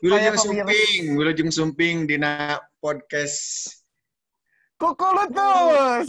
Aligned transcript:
Wilujeng. 0.00 0.36
Sumping, 0.36 1.02
Wilujeng 1.14 1.50
Sumping 1.52 1.96
dina 2.08 2.56
podcast 2.80 3.68
Kukulutus. 4.80 6.08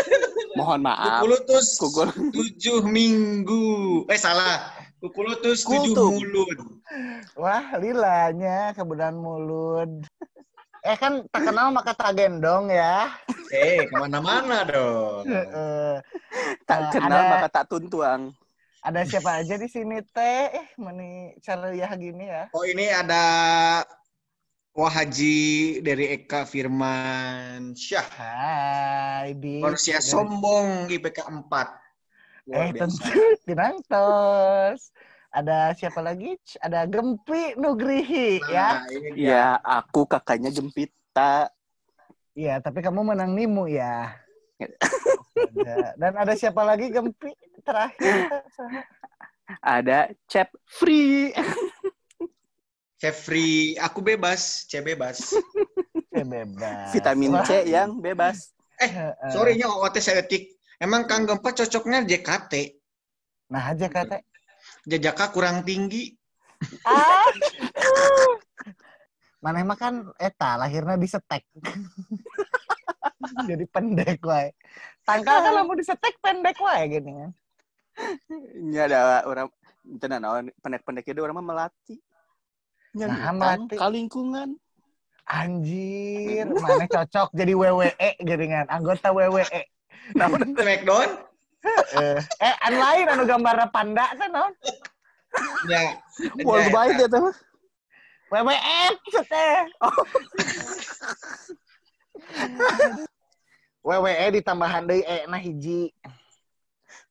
Mohon 0.60 0.80
maaf. 0.84 1.24
Kukulutus 1.24 1.66
Kukul. 1.80 2.08
tujuh 2.36 2.84
minggu. 2.84 4.04
Eh 4.12 4.20
salah. 4.20 4.68
Kukulutus 5.00 5.64
tujuh 5.64 5.96
Kultum. 5.96 6.20
mulut. 6.20 6.58
Wah, 7.32 7.80
lilanya 7.80 8.76
kebenaran 8.76 9.16
mulut. 9.16 10.04
Eh 10.84 10.96
kan 11.00 11.24
tak 11.32 11.48
kenal 11.48 11.72
maka 11.72 11.96
tak 11.96 12.12
gendong 12.12 12.68
ya. 12.68 13.08
Eh 13.48 13.88
ke 13.88 13.94
mana-mana 13.96 14.68
dong. 14.68 15.24
Heeh. 15.24 16.04
Tak 16.68 16.78
Nah, 16.78 16.90
kenal 16.92 17.20
ada- 17.24 17.30
maka 17.32 17.48
tak 17.48 17.64
tuntuang. 17.72 18.36
Ada 18.80 19.04
siapa 19.04 19.44
aja 19.44 19.60
di 19.60 19.68
sini 19.68 20.00
teh? 20.00 20.48
Eh, 20.56 20.68
meni 20.80 21.36
ceria 21.44 21.92
gini 22.00 22.24
ya. 22.24 22.48
Oh 22.56 22.64
ini 22.64 22.88
ada 22.88 23.24
Wahaji 24.70 25.82
dari 25.84 26.14
Eka 26.16 26.48
Firman 26.48 27.76
Syah. 27.76 28.06
Hai, 28.16 29.36
di 29.36 29.60
Manusia 29.60 30.00
sombong 30.00 30.88
IPK 30.88 31.26
4. 31.28 31.44
Luar 32.48 32.64
Eh, 32.64 32.68
biasa. 32.72 32.80
tentu 32.80 33.20
Tinangtos. 33.44 34.94
Ada 35.30 35.76
siapa 35.76 36.00
lagi? 36.00 36.34
Ada 36.58 36.88
Gempi 36.88 37.54
Nugrihi 37.60 38.40
ya. 38.48 38.82
Nah, 38.82 38.90
ini 38.90 39.08
dia. 39.14 39.28
Ya, 39.30 39.46
aku 39.62 40.08
kakaknya 40.08 40.50
Gempita. 40.50 41.52
Iya, 42.34 42.62
tapi 42.64 42.80
kamu 42.80 43.12
menang 43.12 43.36
Nimu 43.36 43.68
ya. 43.68 44.16
Ada. 45.50 45.98
Dan 45.98 46.12
ada 46.14 46.32
siapa 46.36 46.62
lagi 46.62 46.88
Gempi 46.94 47.30
terakhir? 47.70 48.14
Ada 49.62 49.98
Cep 50.26 50.50
Free. 50.66 51.30
Jeffrey, 53.00 53.80
aku 53.80 54.04
bebas, 54.04 54.68
C 54.68 54.84
bebas. 54.84 55.32
Eh, 56.12 56.20
bebas. 56.20 56.92
Vitamin 56.92 57.32
Wah, 57.32 57.48
C 57.48 57.64
yang 57.64 57.96
bebas. 57.96 58.52
heeh. 58.76 59.12
Sorry 59.32 59.56
nya 59.56 59.72
OT 59.72 60.04
saya 60.04 60.20
etik. 60.20 60.52
Emang 60.76 61.08
Kang 61.08 61.24
Gempa 61.24 61.52
cocoknya 61.52 62.04
JKT. 62.04 62.76
Nah 63.52 63.72
aja 63.72 63.88
kata. 63.88 64.20
Jajaka 64.84 65.32
kurang 65.32 65.64
tinggi. 65.64 66.12
Ah. 66.84 67.24
Mana 69.44 69.64
emang 69.64 69.80
kan 69.80 69.94
eta 70.20 70.60
lahirnya 70.60 71.00
disetek. 71.00 71.48
Jadi 73.48 73.64
pendek 73.68 74.20
wae. 74.24 74.52
Tangkal 75.08 75.40
kan 75.40 75.52
lamun 75.56 75.80
disetek 75.80 76.20
pendek 76.20 76.56
wae 76.60 76.84
gini 76.88 77.16
kan. 77.16 77.30
Ini 78.30 78.78
ada 78.90 79.24
orang 79.26 79.48
tenan 79.98 80.20
naon 80.22 80.44
pendek-pendek 80.60 81.08
itu 81.08 81.20
orang 81.20 81.40
mah 81.40 81.46
melati. 81.54 81.96
Nah, 82.94 83.06
Nyantang, 83.06 83.36
melati. 83.38 83.76
kalingkungan. 83.78 84.48
Anjir, 85.30 86.50
mana 86.50 86.90
cocok 86.90 87.30
jadi 87.38 87.54
WWE 87.54 88.10
kan. 88.50 88.66
Anggota 88.66 89.14
WWE. 89.14 89.62
Namun 90.18 90.58
Smackdown? 90.58 91.08
eh, 92.00 92.18
eh 92.40 92.54
anu 92.66 92.80
lain 92.80 93.06
anu 93.14 93.22
gambarnya 93.28 93.68
panda 93.70 94.10
kan 94.16 94.30
naon? 94.32 94.52
Ya. 95.70 96.00
Worldwide 96.42 96.98
ya. 96.98 97.06
itu 97.06 97.18
mah. 97.22 97.36
WWF 98.30 98.94
teh. 99.26 99.58
WWE 103.80 104.26
ditambahan 104.38 104.84
deui 104.84 105.02
E 105.02 105.24
na 105.30 105.38
hiji. 105.40 105.90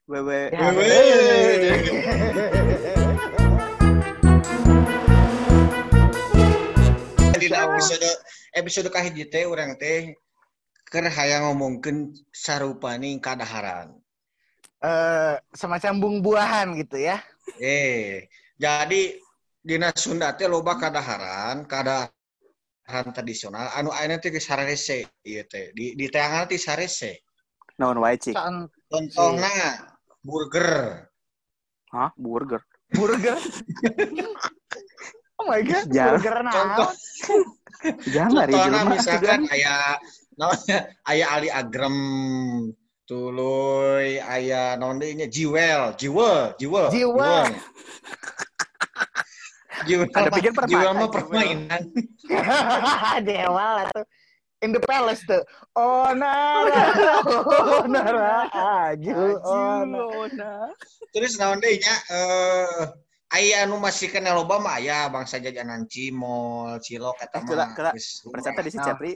Wewe. 0.10 0.50
Ya. 0.50 0.74
Di 7.38 7.48
episode 7.54 8.10
episode 8.58 8.90
kahiji 8.90 9.30
teh 9.30 9.46
urang 9.46 9.78
teh 9.78 10.18
keur 10.90 11.06
hayang 11.14 11.54
ngomongkeun 11.54 12.18
sarupani 12.34 13.22
kadaharan. 13.22 14.02
Eh 14.82 15.38
semacam 15.54 16.02
bung 16.02 16.18
buahan 16.26 16.74
gitu 16.74 16.98
ya. 16.98 17.22
Eh, 17.62 18.26
jadi 18.58 19.14
dina 19.62 19.94
Sunda 19.94 20.34
teh 20.34 20.50
loba 20.50 20.82
kadaharan, 20.82 21.70
kadaharan 21.70 23.14
tradisional 23.14 23.70
anu 23.78 23.94
ayeuna 23.94 24.18
teh 24.18 24.34
geus 24.34 24.50
sarese 24.50 25.06
ieu 25.22 25.46
teh. 25.46 25.70
Di 25.78 25.94
di 25.94 26.10
teangan 26.10 26.50
teh 26.50 26.58
sarese. 26.58 27.22
Naon 27.78 28.02
wae 28.02 28.18
cik? 28.18 28.34
Con 28.34 28.66
Contohna 28.90 29.99
burger. 30.30 31.10
Hah? 31.90 32.10
Burger. 32.16 32.62
burger. 32.90 33.38
oh 35.38 35.46
my 35.46 35.62
god, 35.62 35.86
Ya. 35.90 36.14
burger 36.14 36.38
Contoh 36.46 36.90
naon? 36.90 36.94
Jangan 38.06 38.46
ya 38.46 38.46
Contohna 38.46 38.66
jelema. 38.66 38.92
misalkan 38.94 39.42
aya 39.50 39.76
naonnya 40.36 40.78
aya 41.06 41.26
Ali 41.34 41.50
Agrem 41.50 41.98
tuluy 43.06 44.22
aya 44.22 44.78
naon 44.78 44.98
deui 44.98 45.18
nya 45.18 45.26
Jiwel, 45.26 45.98
Jiwel, 45.98 46.54
Jiwel. 46.58 46.88
Jiwel. 46.94 47.46
Jiwel. 49.88 50.08
Ada 50.18 50.30
pikir 50.30 50.52
Jiwel 50.54 50.92
permainan. 50.92 50.94
mah 50.94 51.10
permainan. 51.10 51.82
Dewa 53.28 53.66
lah 53.80 53.86
tuh. 53.90 54.06
In 54.60 54.76
the 54.76 54.82
palace 54.84 55.24
tuh. 55.24 55.40
Oh 55.72 56.12
nara, 56.12 56.92
oh 57.24 57.88
nara, 57.88 58.44
aju, 58.92 59.40
oh 59.40 59.88
nara. 59.88 60.28
Ajuna. 60.36 60.52
Terus 61.16 61.40
naon 61.40 61.64
deui 61.64 61.80
nya 61.80 61.96
eh 62.12 62.84
aya 63.32 63.64
anu 63.64 63.80
masih 63.80 64.12
kena 64.12 64.36
loba 64.36 64.60
mah 64.60 64.76
aya 64.76 65.08
bangsa 65.08 65.40
jajanan 65.40 65.88
cimol, 65.88 66.76
cilok 66.84 67.24
eta 67.24 67.40
Eh, 67.40 67.56
mah. 67.56 67.72
Perasaan 68.28 68.54
tadi 68.54 68.70
si. 68.70 68.80
Cepri. 68.84 69.16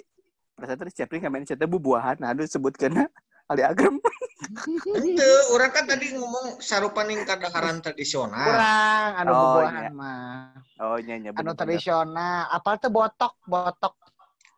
Perasaan 0.56 0.80
tadi 0.80 0.92
si 0.96 1.03
Cepri 1.03 1.20
ngamen 1.20 1.44
cerita 1.44 1.68
bubuahan. 1.68 2.24
Nah, 2.24 2.32
aduh 2.32 2.48
sebutkeun 2.48 3.03
Ali 3.52 3.68
Agrem. 3.68 4.00
Henteu, 4.96 5.36
urang 5.52 5.72
kan 5.76 5.84
tadi 5.84 6.16
ngomong 6.16 6.64
sarupaning 6.64 7.28
kadaharan 7.28 7.84
tradisional. 7.84 8.48
Kurang, 8.48 9.12
anu 9.20 9.30
Oh, 9.32 9.40
bubuahan 9.59 9.84
iya. 9.84 9.92
mah. 9.92 10.56
Oh, 10.80 10.96
nya 11.03 11.16
nya. 11.20 11.30
Anu 11.36 11.52
tradisional. 11.52 12.48
Apa 12.48 12.80
tuh 12.80 12.88
botok, 12.88 13.36
botok. 13.44 14.00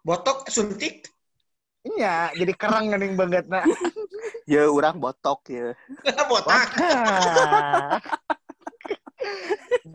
Botok 0.05 0.45
suntik. 0.53 1.09
Iya, 1.81 2.29
jadi 2.37 2.53
kerang 2.53 2.93
geuning 2.93 3.17
banget 3.17 3.49
nah. 3.49 3.65
Ya 4.45 4.69
urang 4.69 5.01
botok 5.01 5.41
ya. 5.49 5.73
Botak. 6.29 6.69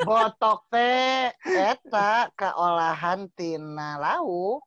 botok 0.02 0.66
teh 0.66 1.30
eta 1.46 2.26
keolahan 2.34 3.30
tina 3.38 4.02
lauk. 4.02 4.66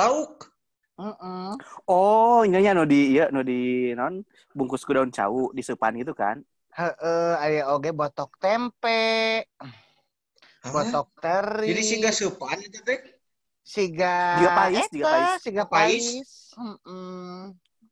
Lauk. 0.00 0.48
Heeh. 0.96 1.52
Oh, 1.84 2.40
nya 2.48 2.64
nya 2.64 2.72
nu 2.72 2.88
di 2.88 3.12
ieu 3.12 3.28
nu 3.28 3.44
di 3.44 3.92
non 3.92 4.24
bungkus 4.56 4.88
ku 4.88 4.96
daun 4.96 5.12
cawu 5.12 5.52
di 5.52 5.60
sepan 5.60 6.00
gitu 6.00 6.16
kan. 6.16 6.40
Heeh, 6.72 7.32
aya 7.36 7.68
oge 7.76 7.92
botok 7.92 8.40
tempe, 8.40 9.44
Hah? 9.60 10.72
botok 10.72 11.12
teri. 11.20 11.76
Jadi 11.76 11.82
siga 11.84 12.08
seupan 12.08 12.56
itu 12.64 12.80
teh. 12.80 13.17
Siga 13.68 14.40
Jiga 14.40 14.50
pais, 14.56 14.76
eta, 14.80 14.88
jiga 14.88 15.04
pais. 15.04 15.30
siga 15.44 15.64
Pais. 15.68 16.04
pais. 16.08 16.30
Heeh. 16.56 17.40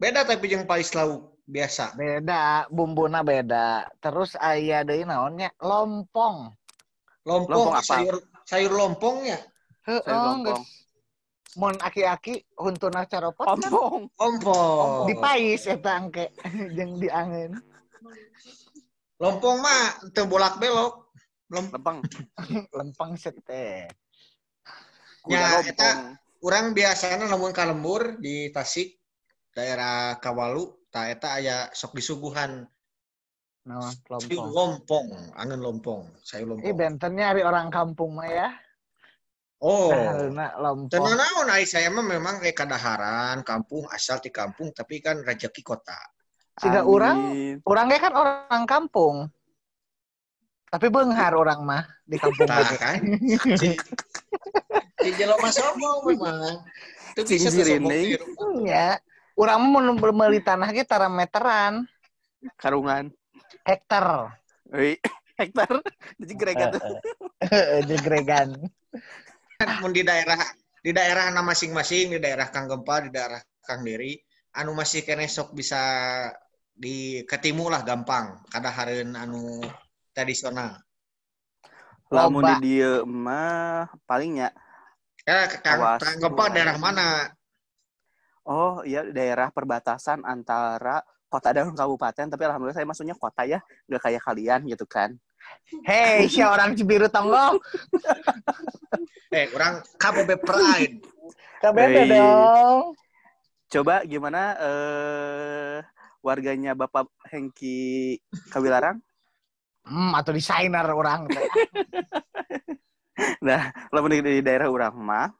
Beda 0.00 0.20
tapi 0.24 0.44
jeung 0.48 0.64
pais 0.64 0.88
lauk 0.96 1.36
biasa. 1.44 1.92
Beda, 1.92 2.64
bumbuna 2.72 3.20
beda. 3.20 3.84
Terus 4.00 4.32
aya 4.40 4.80
deui 4.82 5.04
naonnya? 5.04 5.52
Lompong. 5.60 6.48
Lompong, 7.28 7.52
Lompong 7.52 7.74
apa? 7.76 7.84
sayur 7.84 8.16
sayur 8.48 8.72
lompongnya. 8.72 9.38
Heeh, 9.84 10.00
Sayur 10.00 10.24
lompong. 10.24 10.62
geus. 10.64 10.72
Mun 11.56 11.72
aki-aki 11.80 12.44
huntuna 12.60 13.08
caropot 13.08 13.48
kan 13.48 13.56
Ompong. 13.72 14.12
Lompong. 14.16 15.08
dipais 15.08 15.64
eta 15.64 15.92
engke 15.96 16.28
jeung 16.76 17.00
diangeun. 17.00 17.56
Lompong 19.16 19.56
mah 19.60 19.96
teu 20.12 20.24
bolak 20.28 20.56
belok. 20.60 21.08
Lempeng. 21.48 22.02
Lempeng 22.76 23.12
sete. 23.16 23.86
Ya, 25.26 25.58
lompong. 25.58 25.66
eta- 25.70 26.00
urang 26.40 26.66
biasanya 26.70 27.26
lamun 27.26 27.50
ka 27.50 27.66
lembur 27.66 28.20
di 28.22 28.50
Tasik 28.50 28.94
daerah 29.50 30.20
Kawalu 30.20 30.86
ta 30.92 31.10
eta 31.10 31.34
aya 31.34 31.66
sok 31.72 31.96
disuguhan 31.96 32.62
sayur 33.66 33.98
lompong. 34.06 34.46
lompong, 34.54 35.06
angeun 35.34 35.58
lompong, 35.58 36.02
sayur 36.22 36.46
Ih 36.46 36.50
lompong. 36.54 36.76
bentennya 36.78 37.34
hari 37.34 37.42
orang 37.42 37.66
kampung 37.66 38.14
mah 38.14 38.30
ya. 38.30 38.48
Oh. 39.58 39.90
Sahalna 39.90 40.54
lompong. 40.60 40.92
Tenang 40.94 41.16
naon 41.18 41.48
ai 41.50 41.66
saya 41.66 41.90
mah 41.90 42.04
memang 42.04 42.38
kayak 42.38 42.54
kadaharan, 42.54 43.42
kampung 43.42 43.88
asal 43.90 44.22
di 44.22 44.30
kampung 44.30 44.70
tapi 44.70 45.02
kan 45.02 45.18
rezeki 45.24 45.66
kota. 45.66 45.98
Urang, 46.86 47.34
urang 47.66 47.86
ge 47.90 47.98
kan 47.98 48.14
orang 48.14 48.64
kampung. 48.64 49.28
Tapi 50.70 50.86
beunghar 50.86 51.34
orang 51.34 51.60
mah 51.66 51.82
di 52.06 52.16
kampung 52.22 52.46
oge. 52.46 52.76
kan. 52.78 53.00
Jelema 55.14 55.50
sombong 55.54 55.98
memang. 56.10 56.66
Cing 57.14 57.38
bisa 57.38 57.62
sombong. 57.62 57.94
Iya. 58.66 58.98
Urang 59.36 59.68
mah 59.68 59.92
mun 59.92 60.00
meuli 60.00 60.40
tanah 60.40 60.72
ge 60.72 60.88
tara 60.88 61.12
meteran, 61.12 61.84
Karungan. 62.56 63.12
hektar. 63.68 64.32
Euy, 64.72 64.96
hektar. 65.40 65.68
Heeh, 67.44 67.80
jegregan. 67.84 68.56
mun 69.82 69.92
di 69.92 70.02
daerah 70.04 70.40
di 70.80 70.90
daerah 70.92 71.32
na 71.32 71.42
masing-masing 71.42 72.16
di 72.16 72.18
daerah 72.20 72.48
Kang 72.52 72.68
Gempa 72.68 73.08
di 73.08 73.10
daerah 73.10 73.40
Kang 73.64 73.82
Diri 73.82 74.14
anu 74.56 74.72
masih 74.76 75.04
kene 75.04 75.28
sok 75.28 75.56
bisa 75.56 75.80
di 76.76 77.24
ketimu 77.24 77.72
lah 77.72 77.80
gampang 77.82 78.44
kada 78.52 78.68
hareun 78.68 79.16
anu 79.16 79.64
tradisional 80.12 80.76
Lamun 82.12 82.44
di 82.60 82.78
dieu 82.78 83.02
mah 83.02 83.90
palingnya 84.06 84.54
ya 85.26 85.50
Gempa 86.22 86.44
daerah 86.54 86.78
mana 86.78 87.26
oh 88.46 88.80
iya 88.86 89.02
daerah 89.10 89.50
perbatasan 89.50 90.22
antara 90.22 91.02
kota 91.26 91.50
dan 91.50 91.74
kabupaten 91.74 92.30
tapi 92.30 92.42
alhamdulillah 92.46 92.78
saya 92.78 92.86
maksudnya 92.86 93.18
kota 93.18 93.42
ya 93.42 93.58
nggak 93.90 94.02
kayak 94.06 94.22
kalian 94.22 94.62
gitu 94.70 94.86
kan 94.86 95.18
Hei, 95.86 96.26
si 96.26 96.42
orang 96.42 96.74
Cibiru 96.74 97.06
Tonggong. 97.06 97.58
eh 99.30 99.46
orang 99.54 99.78
KBB 99.94 100.30
Pride 100.42 100.94
Hei. 101.62 102.10
dong. 102.10 102.94
coba 103.66 104.02
gimana 104.06 104.54
eh 104.58 105.76
warganya 106.22 106.74
Bapak 106.74 107.10
Hengki 107.30 108.18
Kawilarang 108.50 109.02
Hmm, 109.86 110.10
atau 110.18 110.34
desainer 110.34 110.82
orang. 110.82 111.30
nah 113.46 113.72
lamun 113.90 114.12
di, 114.12 114.40
di 114.40 114.42
daerah 114.44 114.68
urang 114.68 114.96
mah 114.96 115.32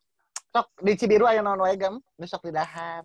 Sok 0.50 0.80
di 0.80 0.96
Cibiru 0.96 1.28
aya 1.28 1.44
naon 1.44 1.60
wae 1.60 1.76
gam, 1.76 2.00
besok 2.16 2.48
di 2.48 2.52
dahar. 2.56 3.04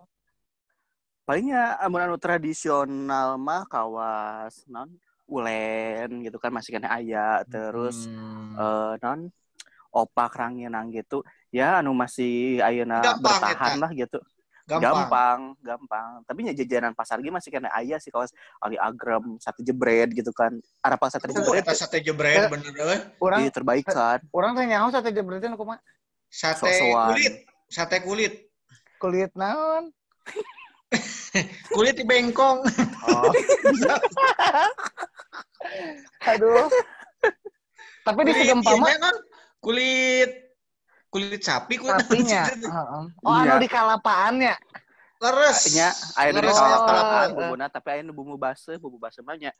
palingnya 1.21 1.77
amun 1.79 2.01
anu 2.01 2.15
tradisional 2.15 3.35
mah 3.35 3.63
kawas 3.67 4.63
non 4.67 4.89
ulen 5.27 6.27
gitu 6.27 6.35
kan 6.39 6.51
masih 6.51 6.75
kena 6.75 6.91
aya 6.91 7.43
terus 7.47 8.07
Hmm. 8.07 8.55
eh 8.55 8.93
non 8.99 9.19
opak 9.91 10.35
ranginang 10.35 10.91
gitu 10.91 11.23
ya 11.51 11.79
anu 11.79 11.95
masih 11.95 12.59
ayeuna 12.59 12.99
bertahan 13.19 13.79
lah 13.79 13.91
gitu 13.91 14.19
gampang, 14.67 14.81
gampang 14.81 15.39
gampang. 15.61 16.09
Tapi 16.25 16.39
nya 16.45 16.53
jajanan 16.53 16.93
pasar 16.93 17.17
ge 17.21 17.31
masih 17.33 17.49
kena 17.49 17.69
aya 17.73 17.97
sih 17.97 18.11
kawas 18.13 18.29
ali 18.61 18.77
agrem 18.77 19.37
sate 19.41 19.65
jebret 19.65 20.09
gitu 20.13 20.29
kan. 20.33 20.53
Arapal 20.85 21.09
sate 21.09 21.29
Oh, 21.29 21.33
jebret 21.33 21.63
eta 21.65 21.73
sate 21.73 21.97
jebret 22.03 22.49
bener 22.49 22.73
euy 22.75 22.99
orang 23.21 23.39
iya 23.45 23.51
terbaik 23.51 23.85
kan 23.87 24.19
orang 24.35 24.51
teh 24.57 24.65
nyaho 24.67 24.87
sate 24.93 25.09
jebretin 25.15 25.55
kumaha? 25.57 25.79
sate 26.31 26.59
Sok-sokan. 26.63 27.07
kulit 27.15 27.33
sate 27.71 27.97
kulit. 28.03 28.33
Kulit 28.99 29.31
naon? 29.33 29.89
kulit 31.75 31.95
di 31.95 32.03
bengkong. 32.03 32.59
Oh. 33.07 33.31
Aduh. 36.35 36.67
Tapi 38.01 38.19
di 38.27 38.33
Segempa 38.33 38.75
mah 38.75 38.91
ininya 38.91 38.97
kan? 39.09 39.15
Kulit 39.63 40.50
kulit 41.11 41.43
sapi 41.43 41.75
kulit 41.75 41.99
sapinya. 42.01 42.41
Heeh. 42.47 43.03
Oh, 43.21 43.35
Iya. 43.35 43.51
anu 43.51 43.61
di 43.61 43.69
kalapaannya. 43.69 44.55
leres 45.21 45.69
nya 45.77 45.93
aya 46.17 46.33
Leres 46.33 46.57
Oh, 46.57 46.65
kalapaan 46.81 47.29
eh. 47.29 47.33
bumbuna 47.37 47.69
tapi 47.69 47.87
aya 47.93 48.01
nu 48.01 48.09
bumbu 48.09 48.41
base 48.41 48.81
bumbu 48.81 48.97
base 48.97 49.21
mah 49.21 49.37
nya 49.37 49.53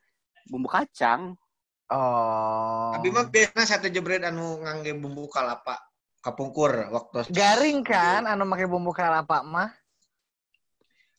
bumbu 0.50 0.66
kacang 0.66 1.38
Oh. 1.86 2.90
tapi 2.98 3.14
mah 3.14 3.30
biasanya 3.30 3.68
sate 3.70 3.94
jebret 3.94 4.26
anu 4.26 4.58
ngangge 4.64 4.98
bumbu 4.98 5.30
kalapa 5.30 5.78
kapungkur 6.18 6.90
waktu 6.90 7.30
garing 7.30 7.86
kan 7.86 8.26
anu 8.26 8.42
make 8.42 8.66
bumbu 8.66 8.90
kalapa 8.90 9.46
mah. 9.46 9.70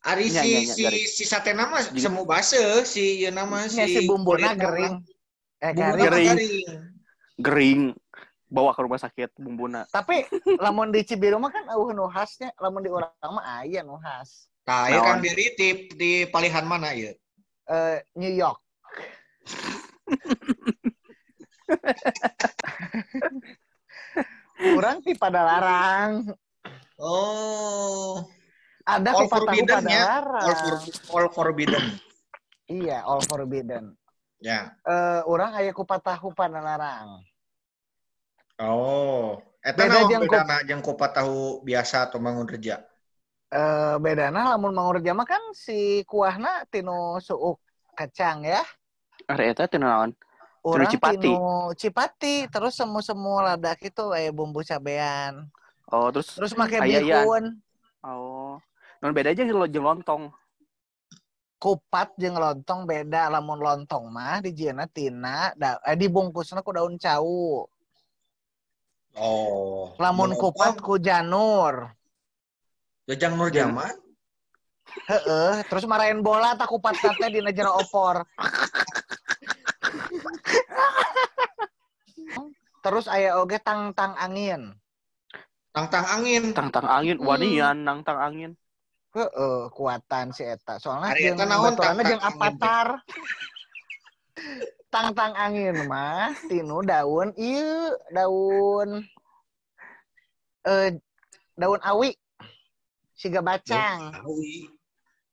Ari 0.02 0.34
Nya, 0.34 0.42
si 0.42 0.48
nya, 0.50 0.58
nya, 0.66 0.74
si 0.74 0.82
garing. 0.82 1.06
si 1.06 1.22
sate 1.22 1.54
nama 1.54 1.78
semu 1.78 2.26
base 2.26 2.58
si 2.82 3.22
ieu 3.22 3.30
nama 3.30 3.70
si 3.70 3.78
si 3.86 4.02
bumbuna 4.10 4.58
kulit 4.58 4.58
gering. 4.58 4.94
Eh. 5.62 5.70
Bumbu 5.70 5.94
garing. 6.02 6.10
Gering. 6.10 6.34
garing. 6.34 6.66
gering 7.38 7.82
bawa 8.52 8.76
ke 8.76 8.84
rumah 8.84 9.00
sakit 9.00 9.32
bumbuna 9.40 9.88
Tapi 9.88 10.28
lamun 10.60 10.92
di 10.92 11.00
Cibiru 11.08 11.40
mah 11.40 11.48
kan 11.48 11.64
eueuh 11.72 11.96
nu 11.96 12.04
khasnya, 12.12 12.52
lamun 12.60 12.84
di 12.84 12.92
urang 12.92 13.08
mah 13.24 13.64
aya 13.64 13.80
nu 13.80 13.96
khas. 13.96 14.52
Nah, 14.68 14.92
ya 14.92 15.00
Naon? 15.00 15.08
kan 15.08 15.18
diri 15.24 15.56
di 15.56 15.68
di 15.96 16.12
palihan 16.28 16.68
mana 16.68 16.92
ya? 16.92 17.16
Eh 17.66 17.98
New 18.14 18.30
York. 18.30 18.60
Kurang 24.62 25.02
ti 25.02 25.18
pada 25.18 25.42
larang. 25.42 26.30
Oh, 27.02 28.22
Ada 28.86 29.10
All 29.14 29.26
forbidden 29.30 29.82
pada 29.82 29.90
ya? 29.90 30.02
larang. 30.22 30.46
all, 30.46 30.54
for, 30.58 30.74
all 31.10 31.26
forbidden. 31.30 31.84
Iya, 32.70 33.02
all 33.02 33.22
forbidden. 33.26 33.94
Ya. 34.38 34.70
Eh 34.86 35.20
orang 35.26 35.54
aya 35.58 35.74
kupat 35.74 36.02
tahu 36.02 36.30
pada 36.34 36.62
larang. 36.62 37.22
Oh, 38.62 39.42
eta 39.58 39.90
Beda 39.90 40.06
naon 40.06 40.10
jeung 40.10 40.22
bedana 40.30 40.56
jeung 40.62 40.82
kupat 40.86 41.18
tahu 41.18 41.66
biasa 41.66 42.06
atau 42.06 42.22
mangun 42.22 42.46
reja? 42.46 42.78
Eh 43.50 43.98
bedana 43.98 44.54
lamun 44.54 44.70
mangur 44.70 45.02
mah 45.02 45.26
kan 45.26 45.42
si 45.50 46.06
kuahna 46.06 46.62
tinu 46.70 47.18
suuk 47.18 47.58
kacang 47.98 48.46
ya. 48.46 48.62
are 49.26 49.50
eta 49.50 49.66
teu 49.66 49.82
naon 49.82 50.14
Orang 50.62 50.94
Cipati. 50.94 51.26
tinu 51.26 51.74
cipati 51.74 52.46
terus 52.46 52.78
semu-semu 52.78 53.42
ladak 53.42 53.82
itu 53.82 54.14
aya 54.14 54.30
bumbu 54.30 54.62
cabean. 54.62 55.50
oh 55.90 56.14
terus 56.14 56.38
Terus 56.38 56.54
make 56.54 56.78
bihun, 56.78 57.58
oh 58.06 58.62
non 59.02 59.10
beda 59.10 59.34
aja 59.34 59.42
kalau 59.42 59.66
jeung 59.66 59.82
lontong 59.82 60.30
kupat 61.58 62.14
jeung 62.14 62.38
lontong 62.38 62.86
beda. 62.86 63.26
Lamun 63.26 63.58
lontong 63.58 64.06
mah 64.06 64.38
dijieuna 64.38 64.86
tina 64.86 65.50
da, 65.58 65.82
eh, 65.82 65.98
dibungkusna 65.98 66.62
ku 66.62 66.70
daun 66.70 66.94
cau. 66.94 67.66
Oh. 69.16 69.92
Lamun 70.00 70.32
kupat 70.36 70.80
ku 70.80 70.96
janur. 70.96 71.92
Jajang 73.04 73.36
Nur 73.36 73.50
Jaman. 73.52 73.92
Heeh, 75.08 75.64
terus 75.66 75.88
marahin 75.88 76.20
bola 76.20 76.54
tak 76.54 76.68
kupat 76.68 76.96
teh 77.00 77.28
dina 77.32 77.50
jero 77.52 77.72
opor. 77.80 78.24
terus 82.82 83.06
aya 83.06 83.38
oge 83.40 83.58
tang-tang 83.62 84.12
angin. 84.18 84.74
Tang-tang 85.72 86.04
angin. 86.08 86.52
tang-tang 86.52 86.84
angin 86.84 87.16
Hmm. 87.16 87.28
wanian 87.28 87.76
nang 87.84 88.04
tang 88.04 88.20
angin 88.20 88.52
Heeh, 89.12 89.68
kuatan 89.76 90.32
si 90.32 90.40
eta. 90.48 90.80
Soalnya 90.80 91.12
jeung 91.20 91.36
eta 91.36 91.44
naon 91.44 91.76
baturanna 91.76 92.00
tang-tang 92.00 92.10
jeung 92.16 92.24
avatar. 92.24 92.88
Tang-tang 94.92 95.32
angin 95.32 95.88
mah 95.88 96.36
tinu 96.44 96.84
daun 96.84 97.32
ieu 97.34 97.96
daun 98.12 99.00
eh 100.62 101.00
daun 101.56 101.80
awi 101.80 102.12
siga 103.16 103.40
bacang. 103.40 104.12
Awi. 104.20 104.68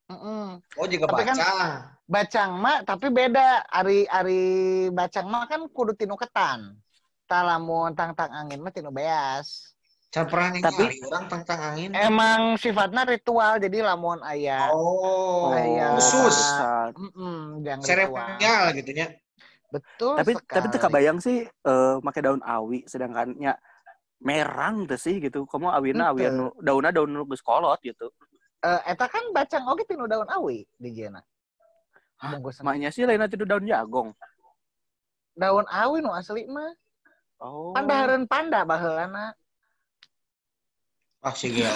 Heeh. 0.09 0.47
Oh, 0.79 0.87
juga 0.87 1.05
Tapi 1.11 1.21
kan- 1.21 1.37
bacang. 1.37 1.71
Bacang 2.09 2.51
mah 2.55 2.77
tapi 2.81 3.11
beda. 3.11 3.67
Ari 3.67 4.07
ari 4.07 4.41
bacang 4.89 5.27
mah 5.27 5.43
kan 5.45 5.67
kudu 5.67 5.91
tinu 5.93 6.15
ketan. 6.15 6.79
Talamun 7.27 7.93
tang-tang 7.93 8.31
angin 8.31 8.63
mah 8.63 8.71
tinu 8.71 8.89
beas. 8.89 9.75
Can 10.09 10.25
pernah 10.25 10.49
Tapi- 10.57 11.03
orang 11.05 11.29
tang-tang 11.29 11.61
angin. 11.61 11.93
Emang 11.93 12.57
sifatnya 12.57 13.05
ritual 13.05 13.61
jadi 13.61 13.85
lamun 13.85 14.17
aya 14.23 14.73
Oh, 14.73 15.53
Aya. 15.53 15.93
khusus. 15.99 16.37
Mm 16.95 17.61
ritual. 17.61 17.83
Seremonial 17.85 18.63
gitu 18.73 18.95
nya. 18.95 19.13
Betul 19.69 20.17
tapi 20.17 20.31
sekali. 20.33 20.55
tapi 20.55 20.65
teu 20.73 20.81
kabayang 20.81 21.17
sih 21.21 21.45
eh 21.45 21.95
make 22.01 22.19
daun 22.25 22.41
awi 22.41 22.83
sedangkan 22.89 23.37
nya 23.37 23.53
merang 24.19 24.89
teh 24.89 24.97
sih 24.97 25.21
gitu 25.21 25.45
kamu 25.45 25.69
awina 25.71 26.09
awi 26.11 26.27
anu 26.27 26.49
daunna 26.59 26.89
daun 26.89 27.13
nu 27.13 27.23
geus 27.29 27.45
kolot 27.45 27.77
gitu 27.85 28.09
Eh, 28.59 28.81
eta 28.91 29.07
kan 29.07 29.23
bacang 29.31 29.63
oge 29.71 29.87
tinu 29.87 30.03
daun 30.03 30.27
awi 30.27 30.67
di 30.75 30.91
jena. 30.91 31.23
Maknya 32.59 32.91
sih 32.91 33.07
lain 33.07 33.23
itu 33.23 33.47
daun 33.47 33.63
jagong 33.63 34.11
Daun 35.39 35.63
awi 35.71 36.03
nu 36.03 36.11
asli 36.11 36.43
mah. 36.43 36.67
oh 37.39 37.71
Kan 37.71 37.87
dahareun 37.87 38.27
panda 38.27 38.67
baheulana. 38.67 39.31
Ah, 41.19 41.35
sih 41.35 41.51
gila. 41.51 41.67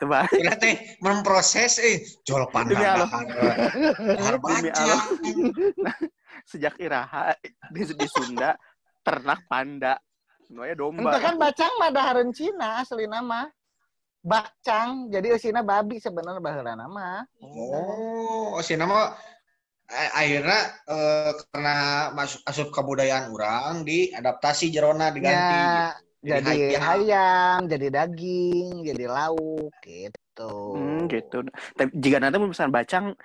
Tebak. 0.00 0.32
Kira 0.32 0.56
teh 0.56 0.96
memproses 1.04 1.76
eh 1.84 2.00
Demi 2.24 2.48
pandang. 2.48 2.80
Allah. 4.72 5.04
sejak 6.42 6.74
iraha 6.80 7.36
di, 7.70 7.86
di 7.86 8.08
Sunda 8.10 8.56
ternak 9.04 9.46
panda 9.46 9.94
Noya 10.52 10.76
domba 10.76 11.16
Ente 11.16 11.24
kan 11.24 11.34
bacang 11.40 11.72
mah 11.80 11.90
dahareun 11.90 12.30
Cina 12.36 12.84
asli 12.84 13.08
nama. 13.08 13.48
Bacang, 14.22 15.10
jadi 15.10 15.34
eusina 15.34 15.66
babi 15.66 15.98
sebenarnya 15.98 16.38
baheulana 16.38 16.86
mah. 16.86 17.26
Oh, 17.42 18.54
si 18.62 18.78
nama 18.78 19.10
eh, 19.90 20.10
akhirnya 20.14 20.60
eh, 20.86 21.30
karena 21.50 21.74
masuk 22.14 22.38
asup 22.46 22.70
kebudayaan 22.70 23.34
orang 23.34 23.82
diadaptasi 23.82 24.70
jerona 24.70 25.10
diganti. 25.10 25.58
Ya, 25.58 25.98
Jadi 26.22 26.38
jadi 26.38 26.78
hayam. 26.78 26.82
hayam, 26.86 27.58
jadi 27.66 27.86
daging, 27.90 28.86
jadi 28.86 29.04
lauk 29.10 29.74
gitu. 29.82 30.54
Hmm, 30.78 31.10
gitu. 31.10 31.42
Tapi 31.74 31.90
jika 31.98 32.22
nanti 32.22 32.38
misalnya 32.38 32.78
bacang 32.78 33.18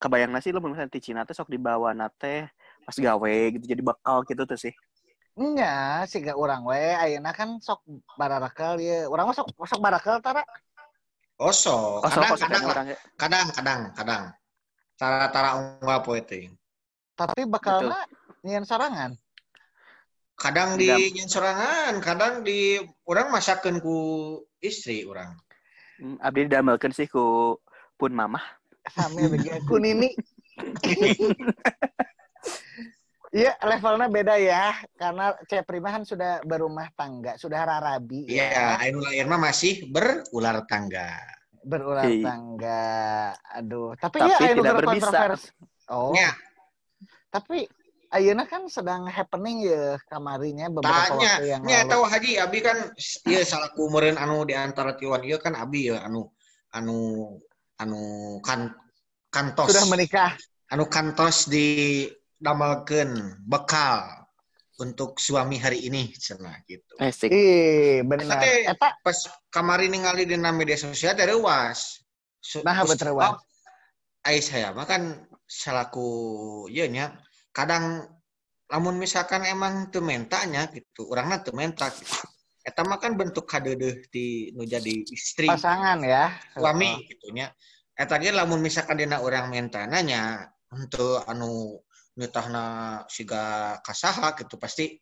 kebayang 0.00 0.32
nasi 0.32 0.48
lo 0.50 0.64
misalnya 0.64 0.90
di 0.90 1.00
Cina 1.04 1.28
teh 1.28 1.36
sok 1.36 1.52
dibawa 1.52 1.92
nate 1.92 2.50
pas 2.82 2.96
gawe 2.98 3.34
gitu 3.54 3.64
jadi 3.68 3.82
bakal 3.84 4.24
gitu 4.24 4.42
tuh 4.48 4.58
sih. 4.58 4.74
Nya, 5.32 6.04
sih 6.04 6.20
gak 6.20 6.36
orang 6.36 6.60
we, 6.64 6.76
ayeuna 6.76 7.32
kan 7.32 7.56
sok 7.60 7.84
bararekel 8.16 8.80
ya. 8.80 9.08
Orang 9.08 9.28
mah 9.28 9.36
sok 9.36 9.52
sok 9.52 9.80
bararekel 9.80 10.20
tara. 10.24 10.44
Oso, 11.40 12.00
Oh, 12.00 12.04
kadang, 12.04 12.36
sok 12.36 12.48
kadang, 12.48 12.64
orang 12.68 12.86
ya. 12.92 12.98
kadang, 13.16 13.46
kadang, 13.52 13.80
kadang. 13.96 14.22
Tara-tara 14.96 15.50
unggah 15.56 16.00
poe 16.04 16.20
teuing. 16.20 16.52
Tapi 17.16 17.48
bakalna 17.48 18.04
nyian 18.44 18.64
sorangan. 18.64 19.16
Kadang 20.42 20.74
di 20.74 20.90
nyen 20.90 21.30
sorangan, 21.30 22.02
kadang 22.02 22.42
di 22.42 22.74
orang 23.06 23.30
masakeun 23.30 23.78
ku 23.78 23.98
istri 24.58 25.06
orang. 25.06 25.38
Hmm, 26.02 26.18
Abdi 26.18 26.50
didamelkeun 26.50 26.90
sih 26.90 27.06
ku 27.06 27.54
pun 27.94 28.10
mamah. 28.10 28.42
Sambil 28.90 29.30
begini 29.30 29.62
kunini. 29.70 30.10
Iya, 33.32 33.56
levelnya 33.64 34.12
beda 34.12 34.34
ya. 34.36 34.76
Karena 34.98 35.32
C 35.48 35.64
Primahan 35.64 36.04
sudah 36.04 36.44
berumah 36.44 36.92
tangga, 36.92 37.38
sudah 37.40 37.64
rarabi 37.64 38.28
Iya, 38.28 38.44
ya. 38.50 38.66
Ainul 38.82 39.08
lahir 39.08 39.24
mah 39.24 39.40
masih 39.40 39.88
berular 39.88 40.66
tangga. 40.68 41.16
Berulang 41.64 42.12
Iya. 42.12 42.24
tangga. 42.28 42.84
Aduh, 43.56 43.96
tapi, 43.96 44.20
Tapi 44.20 44.28
ya 44.28 44.36
anu 44.52 44.58
tidak 44.60 44.74
berbisa. 44.84 45.18
Oh, 45.88 46.12
Ya, 46.12 46.34
tapi 47.32 47.70
ayeuna 48.12 48.44
kan 48.44 48.68
sedang 48.68 49.08
happening 49.08 49.64
ya 49.64 49.96
kamarinya 50.06 50.68
beberapa 50.68 51.16
tanya, 51.16 51.16
waktu 51.40 51.46
yang 51.48 51.62
nya 51.64 51.78
lalu. 51.82 51.90
tahu 51.96 52.02
Haji 52.04 52.30
Abi 52.38 52.58
kan 52.60 52.78
ieu 53.26 53.42
salah 53.42 53.72
kumeureun 53.72 54.20
anu 54.20 54.44
di 54.44 54.52
antara 54.52 54.92
tiluan 55.00 55.24
ieu 55.24 55.40
kan 55.40 55.56
Abi 55.56 55.88
ya 55.88 56.04
anu 56.04 56.28
anu 56.76 56.96
anu 57.80 58.00
kan 58.44 58.68
kantos. 59.32 59.72
Sudah 59.72 59.88
menikah. 59.88 60.36
anu 60.72 60.88
kantos 60.88 61.48
di 61.48 62.08
damelkeun 62.36 63.40
bekal 63.44 64.22
untuk 64.80 65.16
suami 65.20 65.56
hari 65.60 65.84
ini 65.88 66.12
cenah 66.16 66.64
gitu. 66.64 66.96
Asik. 67.00 67.28
Ih, 67.32 68.02
benar. 68.02 68.40
Tapi- 68.40 68.66
Eta 68.66 68.88
Pas 69.04 69.18
kamari 69.52 69.86
ningali 69.88 70.24
di 70.24 70.34
media 70.36 70.76
sosial 70.76 71.12
teh. 71.16 71.28
Su- 72.42 72.64
Nah, 72.66 72.82
terus 72.82 72.98
betul, 72.98 73.14
Wan. 73.14 73.36
sebab 73.38 73.40
Ai 74.22 74.38
saya 74.38 74.70
mah 74.70 74.86
kan 74.86 75.26
salaku 75.46 76.06
ieu 76.70 76.86
nya 76.86 77.10
kadang 77.52 78.08
lamun 78.72 78.96
misalkan 78.96 79.44
emang 79.44 79.92
teu 79.92 80.00
mentanya 80.00 80.64
gitu, 80.72 81.04
urangna 81.12 81.44
teu 81.44 81.52
menta 81.52 81.92
gitu. 81.92 82.24
Eta 82.62 82.86
mah 82.86 83.02
kan 83.02 83.18
bentuk 83.18 83.44
kadeudeuh 83.44 84.06
di 84.08 84.54
nu 84.54 84.62
jadi 84.62 85.02
istri 85.10 85.50
pasangan 85.50 85.98
ya. 86.00 86.30
suami 86.54 87.04
gitu 87.10 87.34
nya. 87.34 87.50
Eta 87.92 88.16
ge 88.22 88.30
lamun 88.32 88.62
misalkan 88.62 89.02
dina 89.02 89.18
urang 89.18 89.50
mentana 89.50 89.98
nya 90.00 90.46
untuk 90.72 91.26
anu 91.26 91.82
nitahna 92.16 93.02
siga 93.10 93.76
kasaha 93.82 94.38
gitu 94.38 94.56
pasti 94.62 94.94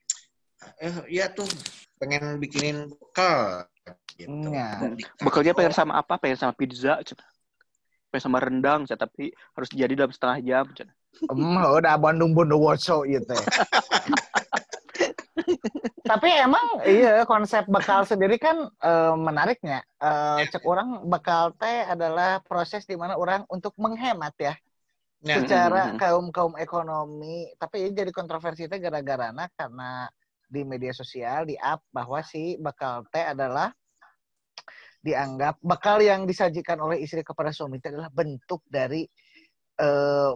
eh 0.81 0.95
iya 1.09 1.29
tuh 1.31 1.47
pengen 2.01 2.41
bikinin 2.41 2.89
bekal 2.91 3.69
gitu. 4.17 4.51
Nya. 4.51 4.97
Bekalnya 5.21 5.53
pengen 5.53 5.77
sama 5.77 6.01
apa? 6.01 6.17
Pengen 6.17 6.41
sama 6.41 6.57
pizza. 6.57 6.97
Pengen 8.09 8.25
sama 8.25 8.43
rendang, 8.43 8.89
tapi 8.89 9.31
harus 9.55 9.69
jadi 9.71 9.95
dalam 9.95 10.11
setengah 10.11 10.39
jam. 10.43 10.65
cenah. 10.75 10.97
Udah 11.31 11.95
Bandung 12.01 12.33
Bondowoso 12.33 13.05
gitu. 13.05 13.35
Tapi 16.01 16.29
emang 16.43 16.83
iya 16.83 17.23
konsep 17.23 17.69
bekal 17.71 18.03
sendiri 18.03 18.41
kan 18.41 18.67
eh, 18.67 19.15
menariknya. 19.15 19.85
Eh, 20.03 20.49
cek 20.51 20.65
orang 20.67 21.07
bekal 21.07 21.55
teh 21.55 21.87
adalah 21.87 22.43
proses 22.43 22.83
di 22.89 22.97
mana 22.99 23.15
orang 23.15 23.47
untuk 23.53 23.75
menghemat 23.79 24.35
ya 24.41 24.55
Nah, 25.21 25.37
secara 25.37 25.93
Mhm. 25.93 25.99
kaum 26.01 26.27
kaum 26.33 26.55
ekonomi. 26.57 27.53
Tapi 27.61 27.85
ini 27.85 27.93
jadi 27.93 28.09
kontroversi 28.09 28.65
teh 28.65 28.81
gara-gara 28.81 29.29
karena 29.53 30.09
di 30.49 30.65
media 30.65 30.97
sosial 30.97 31.45
di 31.45 31.61
up 31.61 31.85
bahwa 31.93 32.25
si 32.25 32.57
bekal 32.57 33.05
teh 33.13 33.23
adalah 33.23 33.69
dianggap 35.05 35.61
bekal 35.61 36.01
yang 36.01 36.25
disajikan 36.25 36.81
oleh 36.81 37.05
istri 37.05 37.21
kepada 37.21 37.53
suami 37.53 37.81
itu 37.81 37.93
adalah 37.93 38.09
bentuk 38.13 38.65
dari 38.65 39.05
eh 39.81 40.31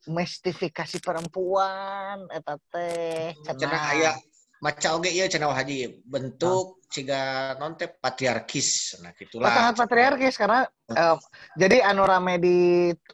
mendomestifikasi 0.00 1.04
perempuan 1.04 2.24
eta 2.32 2.56
teh 2.72 3.36
cenah 3.44 3.82
aya 3.92 4.12
maca 4.60 4.96
oge 4.96 5.12
ieu 5.12 5.28
cenah 5.28 5.52
Haji 5.52 6.00
bentuk 6.04 6.80
ciga 6.88 7.54
non 7.60 7.76
teh 7.76 7.88
patriarkis 7.88 8.96
nah 9.04 9.12
gitulah. 9.12 9.48
sangat 9.52 9.74
patriarkis 9.76 10.34
karena 10.40 10.64
eh, 10.88 11.16
jadi 11.56 11.84
anu 11.84 12.08
rame 12.08 12.40
di 12.40 12.56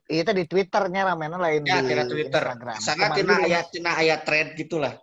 itu 0.06 0.30
di 0.30 0.44
Twitternya 0.46 1.10
ramenya 1.10 1.38
lain 1.38 1.62
Ya, 1.66 1.82
di 1.82 1.94
Twitter. 2.06 2.42
Instagram. 2.42 2.78
Sana 2.78 3.10
Kemarin 3.10 3.14
tina 3.18 3.34
aya 3.42 3.60
tina 3.66 3.90
aya 3.98 4.16
thread 4.22 4.54
gitulah. 4.54 4.94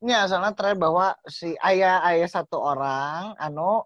Ya, 0.00 0.24
soalnya 0.24 0.56
tren 0.56 0.80
bahwa 0.80 1.12
si 1.28 1.52
ayah 1.60 2.00
ayah 2.08 2.24
satu 2.24 2.56
orang 2.56 3.36
anu 3.36 3.84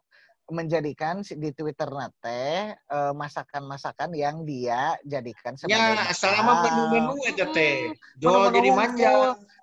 menjadikan 0.54 1.26
di 1.26 1.50
Twitter 1.50 1.90
nate 1.90 2.78
eh, 2.78 3.12
masakan-masakan 3.12 4.14
yang 4.14 4.46
dia 4.46 4.94
jadikan 5.02 5.58
sebagai 5.58 5.74
Ya, 5.74 6.14
selama 6.14 6.62
menu-menu 6.62 7.14
eta 7.26 7.50
teh. 7.50 7.90
Menu-menu 7.90 8.22
Jual 8.22 8.42
jadi 8.54 8.70
manja. 8.70 9.12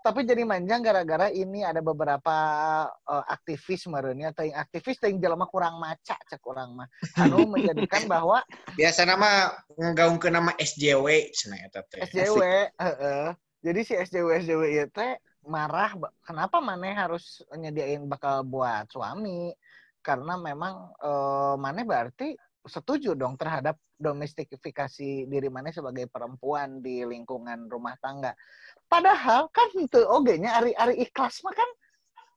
Tapi 0.01 0.25
jadi 0.25 0.43
manjang 0.43 0.81
gara-gara 0.81 1.31
ini 1.31 1.63
ada 1.63 1.79
beberapa 1.79 2.38
eh, 2.91 3.25
aktivis 3.31 3.88
merenya 3.88 4.36
atau 4.36 4.43
yang 4.43 4.60
aktivis 4.60 5.00
yang 5.07 5.24
jelema 5.24 5.48
kurang 5.48 5.79
maca 5.79 6.19
cek 6.27 6.43
kurang 6.43 6.75
mah. 6.75 6.88
Anu 7.15 7.48
menjadikan 7.55 8.05
bahwa 8.12 8.43
Biasa 8.75 9.07
nama 9.07 9.55
nggaungkeun 9.79 10.36
nama 10.36 10.51
SJW 10.60 11.31
cenah 11.31 11.60
eta 11.71 11.81
teh. 11.88 12.03
SJW, 12.03 12.41
heeh. 12.75 13.25
Jadi 13.62 13.79
si 13.88 13.93
SJW 13.95 14.27
SJW 14.41 14.63
itu 14.67 14.89
teh 14.91 15.15
marah 15.45 15.98
kenapa 16.21 16.62
maneh 16.62 16.93
harus 16.93 17.41
nyediain 17.57 18.05
bakal 18.05 18.45
buat 18.45 18.86
suami 18.93 19.53
karena 20.01 20.36
memang 20.38 20.93
eh, 21.00 21.55
maneh 21.58 21.86
berarti 21.86 22.34
setuju 22.62 23.17
dong 23.17 23.41
terhadap 23.41 23.74
domestifikasi 23.98 25.25
diri 25.25 25.50
maneh 25.50 25.74
sebagai 25.74 26.05
perempuan 26.10 26.81
di 26.81 27.01
lingkungan 27.01 27.65
rumah 27.70 27.98
tangga. 27.98 28.34
Padahal 28.86 29.50
kan 29.50 29.70
itu 29.77 29.98
oge 30.05 30.38
nya 30.38 30.62
ari 30.62 30.74
ari 30.77 31.01
ikhlas 31.01 31.41
mah 31.46 31.53
kan 31.53 31.70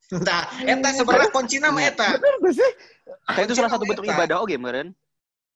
Nah, 0.05 0.45
eta 0.61 0.93
sebenarnya 0.93 1.33
kuncina 1.33 1.73
mah 1.73 1.81
eta. 1.81 2.21
bener 2.21 2.37
tuh 2.37 2.53
sih. 2.53 2.71
Itu 3.41 3.57
salah 3.57 3.73
satu 3.73 3.89
bentuk 3.89 4.05
ibadah 4.05 4.37
oge 4.37 4.53
meureun. 4.61 4.93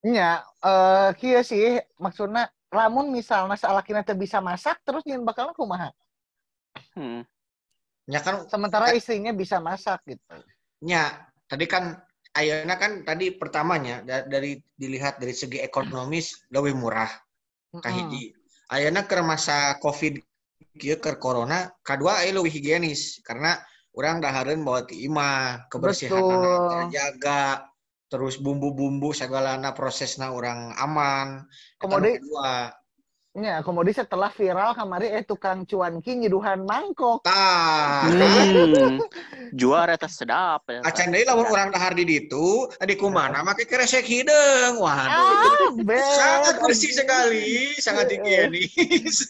Nya 0.02 0.42
eh 0.66 1.10
kieu 1.22 1.46
sih 1.46 1.78
maksudnya 2.02 2.50
lamun 2.74 3.14
misalnya 3.14 3.54
salakina 3.54 4.02
teu 4.02 4.18
bisa 4.18 4.42
masak 4.42 4.82
terus 4.82 5.06
nyin 5.06 5.22
bakal 5.22 5.54
kumaha. 5.54 5.94
Hmm. 6.98 7.22
Ya 8.10 8.26
kan 8.26 8.50
Sementara 8.50 8.90
istrinya 8.98 9.30
bisa 9.30 9.62
masak 9.62 10.02
gitu. 10.10 10.26
nya 10.82 11.29
tadi 11.50 11.66
kan 11.66 11.98
ayeuna 12.38 12.78
kan 12.78 13.02
tadi 13.02 13.34
pertamanya 13.34 14.06
da- 14.06 14.24
dari 14.24 14.62
dilihat 14.78 15.18
dari 15.18 15.34
segi 15.34 15.58
ekonomis 15.60 16.46
lebih 16.54 16.78
murah 16.78 17.10
kahiji. 17.82 18.32
Ayeuna 18.70 19.10
keur 19.10 19.26
masa 19.26 19.74
Covid 19.82 20.22
kieu 20.78 21.02
keur 21.02 21.18
corona, 21.18 21.74
kadua 21.82 22.22
aya 22.22 22.32
leuwih 22.32 22.54
higienis 22.54 23.20
karena 23.26 23.58
urang 23.98 24.22
dahareun 24.22 24.62
bawa 24.64 24.86
ke 24.86 24.94
imah, 24.96 25.66
kebersihan 25.68 26.22
terjaga, 26.88 27.66
terus 28.08 28.38
bumbu-bumbu 28.38 29.12
segalana 29.12 29.74
prosesna 29.76 30.32
orang 30.32 30.72
aman. 30.78 31.44
Eta 31.76 31.84
nu 31.90 32.00
Kemudian- 32.00 32.16
kedua. 32.22 32.54
Ya, 33.38 33.62
kemudian 33.62 33.94
setelah 33.94 34.34
viral 34.34 34.74
kemarin 34.74 35.14
eh 35.14 35.22
tukang 35.22 35.62
cuanki 35.62 36.18
nyiduhan 36.18 36.66
mangkok. 36.66 37.22
Tah, 37.22 38.10
Hmm. 38.10 38.98
Juara 39.60 39.94
eta 39.94 40.10
sedap. 40.10 40.66
eta. 40.66 40.82
acan 40.82 41.14
deui 41.14 41.30
lamun 41.30 41.46
urang 41.46 41.70
dahar 41.70 41.94
di 41.94 42.10
ditu, 42.10 42.66
adi 42.82 42.98
kumaha 42.98 43.46
make 43.46 43.70
kresek 43.70 44.02
hideung. 44.02 44.82
Waduh. 44.82 45.78
Ah. 45.78 46.10
Sangat 46.18 46.56
bersih 46.58 46.90
sekali, 46.90 47.78
sangat 47.78 48.10
higienis. 48.18 49.30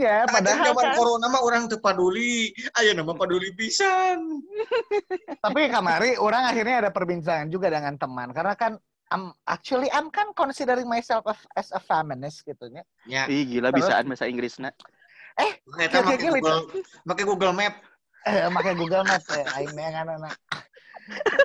Ya, 0.00 0.24
Padahal 0.24 0.72
zaman 0.72 0.86
kan, 0.92 0.96
corona 0.96 1.26
mah 1.28 1.42
orang 1.44 1.68
teu 1.68 1.76
paduli. 1.76 2.48
Ayo 2.80 2.96
nama 2.96 3.12
paduli 3.12 3.52
pisan. 3.52 4.40
tapi 5.44 5.68
kemarin 5.68 6.16
orang 6.16 6.48
akhirnya 6.48 6.88
ada 6.88 6.90
perbincangan 6.92 7.48
juga 7.52 7.68
dengan 7.68 7.96
teman 8.00 8.32
karena 8.32 8.54
kan 8.56 8.72
I'm, 9.10 9.34
actually 9.44 9.90
I'm 9.90 10.08
kan 10.08 10.30
considering 10.32 10.86
myself 10.86 11.26
as, 11.26 11.42
as 11.58 11.68
a 11.74 11.82
feminist 11.82 12.46
gitu 12.46 12.70
ya. 12.70 12.82
Ya, 13.04 13.22
Ih 13.26 13.42
gila 13.44 13.74
Terus? 13.74 13.90
bisaan 13.90 14.06
bahasa 14.06 14.30
Inggrisna. 14.30 14.70
eta 15.78 16.02
make 16.04 16.20
Kira-kira 16.20 16.38
Google, 16.38 16.60
make 17.06 17.22
Google 17.26 17.54
Map. 17.54 17.74
Eh, 18.28 18.46
pakai 18.52 18.74
Google 18.76 19.02
Maps 19.02 19.26
ya, 19.32 19.44
aing 19.56 19.72
mah 19.72 19.82
yang 19.88 20.06
anak 20.06 20.36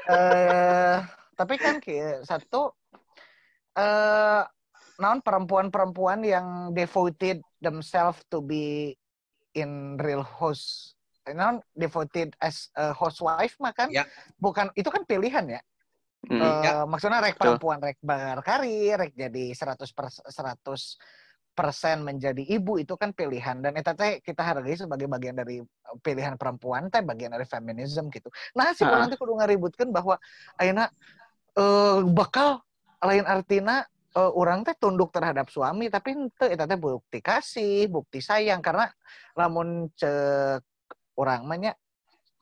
Eh, 0.06 0.98
tapi 1.34 1.56
kan 1.58 1.82
satu 2.22 2.70
eh 3.76 4.44
non 4.96 5.20
perempuan-perempuan 5.20 6.24
yang 6.24 6.72
devoted 6.72 7.42
themselves 7.60 8.22
to 8.32 8.40
be 8.40 8.96
in 9.52 9.98
real 10.00 10.24
house 10.24 10.96
non 11.34 11.60
devoted 11.74 12.32
as 12.40 12.70
a 12.78 12.94
housewife 12.96 13.58
mah 13.60 13.74
kan 13.74 13.90
Ya. 13.90 14.06
bukan 14.38 14.70
itu 14.78 14.88
kan 14.88 15.04
pilihan 15.04 15.44
ya 15.50 15.62
Hmm. 16.26 16.42
Eh, 16.42 16.62
Ya. 16.66 16.74
maksudnya 16.90 17.22
rek 17.22 17.38
perempuan 17.38 17.78
rek 17.78 18.02
berkarir 18.02 18.98
rek 18.98 19.14
jadi 19.14 19.54
100 19.54 19.94
per 19.94 20.10
100 20.10 20.98
persen 21.56 22.04
menjadi 22.04 22.44
ibu 22.44 22.76
itu 22.76 23.00
kan 23.00 23.16
pilihan 23.16 23.64
dan 23.64 23.72
itu 23.80 23.88
teh 23.96 24.20
kita 24.20 24.44
hargai 24.44 24.76
sebagai 24.76 25.08
bagian 25.08 25.40
dari 25.40 25.64
eh, 25.64 25.98
pilihan 26.04 26.36
perempuan 26.36 26.92
teh 26.92 27.00
bagian 27.00 27.32
dari 27.32 27.48
feminisme 27.48 28.12
gitu. 28.12 28.28
Nah 28.60 28.76
si 28.76 28.84
Ha. 28.84 28.92
orang 28.92 29.08
teh 29.08 29.16
kudu 29.16 29.38
ngaributkan 29.40 29.88
bahwa 29.94 30.20
ayeuna 30.60 30.92
eh, 31.56 32.00
bakal 32.12 32.60
lain 33.00 33.24
artina 33.24 33.86
eh, 34.18 34.32
orang 34.36 34.68
teh 34.68 34.76
tunduk 34.76 35.16
terhadap 35.16 35.48
suami 35.48 35.88
tapi 35.88 36.28
itu 36.28 36.46
eta 36.50 36.68
teh 36.68 36.76
bukti 36.76 37.24
kasih, 37.24 37.88
bukti 37.88 38.20
sayang 38.20 38.60
karena 38.60 38.90
lamun 39.38 39.88
cek 39.96 40.60
orang 41.16 41.48
mah 41.48 41.58
nya 41.62 41.72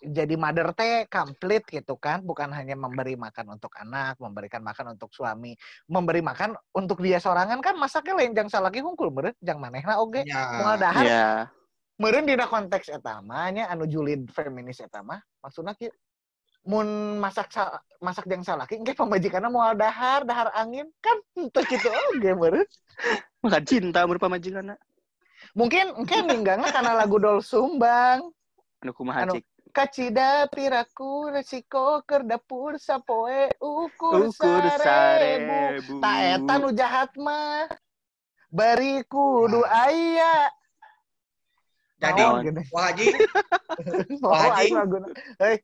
jadi 0.04 0.36
mother 0.36 0.76
teh 0.76 1.08
komplit 1.08 1.64
gitu 1.66 1.96
kan 1.96 2.20
bukan 2.20 2.52
hanya 2.52 2.76
memberi 2.76 3.16
makan 3.16 3.56
untuk 3.56 3.72
anak 3.76 4.20
memberikan 4.20 4.60
makan 4.60 4.94
untuk 4.94 5.10
suami 5.10 5.56
memberi 5.86 6.20
makan 6.20 6.52
untuk 6.72 7.00
dia 7.00 7.18
sorangan 7.18 7.58
kan 7.58 7.74
masaknya 7.74 8.20
lain 8.20 8.34
jang 8.34 8.48
salaki 8.48 8.80
hungkul 8.80 9.08
meureun 9.10 9.36
jang 9.40 9.58
manehna 9.58 9.98
oge 9.98 10.24
Ya. 10.24 10.60
moal 10.60 10.76
dahar 10.76 11.04
Iya. 11.04 11.28
meureun 11.96 12.26
dina 12.26 12.46
konteks 12.46 12.92
eta 12.92 13.20
mah 13.20 13.48
nya 13.50 13.68
anu 13.68 13.86
julid 13.86 14.28
feminis 14.30 14.78
eta 14.78 15.00
mah 15.00 15.24
maksudna 15.40 15.72
kieu 15.72 15.92
mun 16.64 16.88
masak 17.18 17.48
sa- 17.50 17.80
masak 18.00 18.24
jang 18.26 18.40
salaki 18.40 18.76
engke 18.76 18.92
pamajikanna 18.92 19.48
moal 19.48 19.72
dahar 19.74 20.24
dahar 20.24 20.52
angin 20.54 20.88
kan 20.98 21.16
teu 21.50 21.64
kitu 21.64 21.88
oge 22.10 22.32
meureun 22.34 22.68
Makan 23.40 23.64
cinta 23.64 24.04
berupa 24.04 24.28
majikanna. 24.28 24.76
mungkin 25.52 25.92
engke 25.96 26.18
ninggangna 26.20 26.72
karena 26.72 26.92
lagu 26.94 27.20
dol 27.20 27.40
sumbang 27.40 28.32
Anu 28.80 28.92
kumaha 28.92 29.24
Anu, 29.24 29.34
cik. 29.36 29.44
Kacida 29.74 30.46
piraku 30.54 31.34
resiko 31.34 32.06
keur 32.06 32.22
dapur 32.30 32.78
sapoe 32.78 33.50
ukur, 33.58 34.30
Ukur 34.30 34.64
sarebu. 34.78 35.98
Tak 35.98 36.18
eta 36.38 36.54
nu 36.62 36.70
jahat 36.78 37.10
mah. 37.18 37.66
Bari 38.54 39.02
kudu 39.10 39.66
aya. 39.66 40.54
Jadi? 41.98 42.22
Wah 42.70 42.94
Haji, 42.94 43.08
Pak 44.22 44.40
Haji. 44.46 44.68
Hei, 45.42 45.56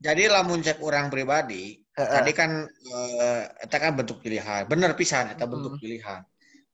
jadi 0.00 0.32
lamun 0.32 0.64
cek 0.64 0.80
orang 0.80 1.12
pribadi, 1.12 1.76
tadi 1.92 2.32
kan 2.32 2.64
eh, 2.64 3.42
eta 3.60 3.76
kan 3.76 3.92
bentuk 4.00 4.24
pilihan. 4.24 4.64
Bener 4.64 4.96
pisan 4.96 5.28
eta 5.28 5.44
bentuk 5.44 5.76
pilihan. 5.76 6.24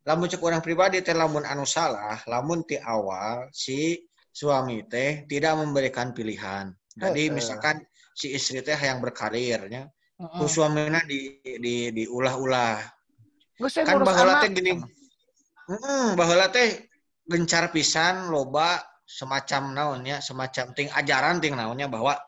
Lamun 0.07 0.31
cek 0.31 0.39
orang 0.39 0.63
pribadi 0.63 1.03
teh 1.03 1.11
lamun 1.11 1.43
anu 1.43 1.67
salah, 1.67 2.23
lamun 2.31 2.63
ti 2.63 2.79
awal 2.79 3.51
si 3.51 4.06
suami 4.37 4.85
teh 4.85 5.25
tidak 5.25 5.57
memberikan 5.57 6.13
pilihan. 6.13 6.69
Jadi 6.93 7.33
misalkan 7.33 7.81
si 8.13 8.37
istri 8.37 8.61
teh 8.61 8.77
yang 8.77 9.01
berkarirnya, 9.01 9.89
Heeh. 9.89 10.37
ku 10.37 10.45
suamina 10.45 11.01
di 11.09 11.41
di 11.41 11.89
diulah-ulah. 11.97 12.77
Kan 13.89 14.05
baheula 14.05 14.45
teh 14.45 14.53
gini. 14.53 14.77
Heeh, 15.73 16.07
baheula 16.13 16.53
teh 16.53 16.85
gencar 17.25 17.73
pisan 17.73 18.29
loba 18.29 18.85
semacam 19.09 19.73
naonnya, 19.73 20.21
semacam 20.21 20.77
ting 20.77 20.93
ajaran 20.93 21.41
ting 21.41 21.57
naonnya 21.57 21.89
bahwa 21.89 22.21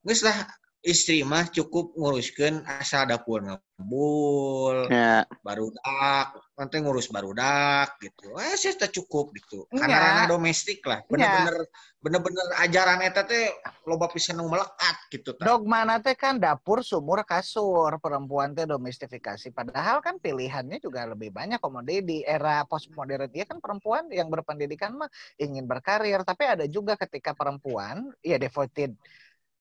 geus 0.00 0.24
lah 0.24 0.36
istri 0.80 1.20
mah 1.20 1.44
cukup 1.52 1.92
nguruskeun 1.92 2.64
asal 2.64 3.04
dapur 3.04 3.44
ngabul, 3.44 4.88
Ya. 4.88 5.28
barudak, 5.44 6.32
nanti 6.56 6.80
ngurus 6.80 7.12
barudak 7.12 8.00
gitu. 8.00 8.32
Eh 8.40 8.56
sih 8.56 8.72
cukup 8.72 9.32
gitu. 9.36 9.68
Nya. 9.72 9.84
Karena 9.84 9.96
ranah 10.00 10.26
domestik 10.28 10.80
lah. 10.84 11.04
Bener-bener 11.04 11.68
bener-bener 12.00 12.46
ajaran 12.64 13.04
eta 13.04 13.28
teh 13.28 13.52
loba 13.84 14.08
pisan 14.08 14.40
nu 14.40 14.48
melekat 14.48 14.96
gitu 15.12 15.36
tah. 15.36 15.44
Dogmana 15.44 16.00
teh 16.00 16.16
kan 16.16 16.40
dapur 16.40 16.80
sumur 16.80 17.28
kasur 17.28 18.00
perempuan 18.00 18.56
teh 18.56 18.64
domestifikasi 18.64 19.52
padahal 19.52 20.00
kan 20.00 20.16
pilihannya 20.16 20.80
juga 20.80 21.04
lebih 21.04 21.28
banyak 21.28 21.60
komodi 21.60 22.00
di 22.00 22.18
era 22.24 22.64
postmodern 22.64 23.28
dia 23.28 23.44
kan 23.44 23.60
perempuan 23.60 24.08
yang 24.08 24.32
berpendidikan 24.32 24.96
mah 24.96 25.12
ingin 25.36 25.68
berkarir 25.68 26.24
tapi 26.24 26.48
ada 26.48 26.64
juga 26.64 26.96
ketika 26.96 27.36
perempuan 27.36 28.08
ya 28.24 28.40
devoted 28.40 28.96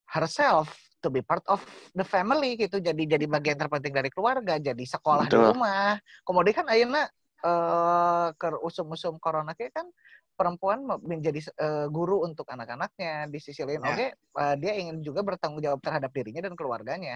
herself 0.08 0.89
to 1.00 1.08
be 1.12 1.24
part 1.24 1.44
of 1.48 1.64
the 1.96 2.04
family 2.04 2.60
gitu. 2.60 2.78
Jadi 2.80 3.08
jadi 3.08 3.26
bagian 3.26 3.58
terpenting 3.58 3.96
dari 3.96 4.12
keluarga 4.12 4.60
jadi 4.60 4.84
sekolah 4.86 5.28
di 5.28 5.36
Betul. 5.36 5.46
rumah. 5.56 5.96
Kemudian 6.24 6.56
kan 6.64 6.68
ayeuna 6.70 7.04
eh 7.40 8.28
ke 8.36 8.48
usum-usum 8.68 9.16
corona 9.16 9.56
kayak 9.56 9.72
kan 9.72 9.88
perempuan 10.36 10.84
me- 10.84 11.04
menjadi 11.04 11.40
eh, 11.56 11.88
guru 11.88 12.24
untuk 12.28 12.48
anak-anaknya. 12.52 13.32
Di 13.32 13.40
sisi 13.40 13.64
lain 13.64 13.80
Ya. 13.84 13.92
oke 13.96 14.08
eh, 14.16 14.56
dia 14.60 14.74
ingin 14.76 15.00
juga 15.00 15.24
bertanggung 15.24 15.64
jawab 15.64 15.80
terhadap 15.80 16.12
dirinya 16.12 16.48
dan 16.48 16.54
keluarganya. 16.60 17.16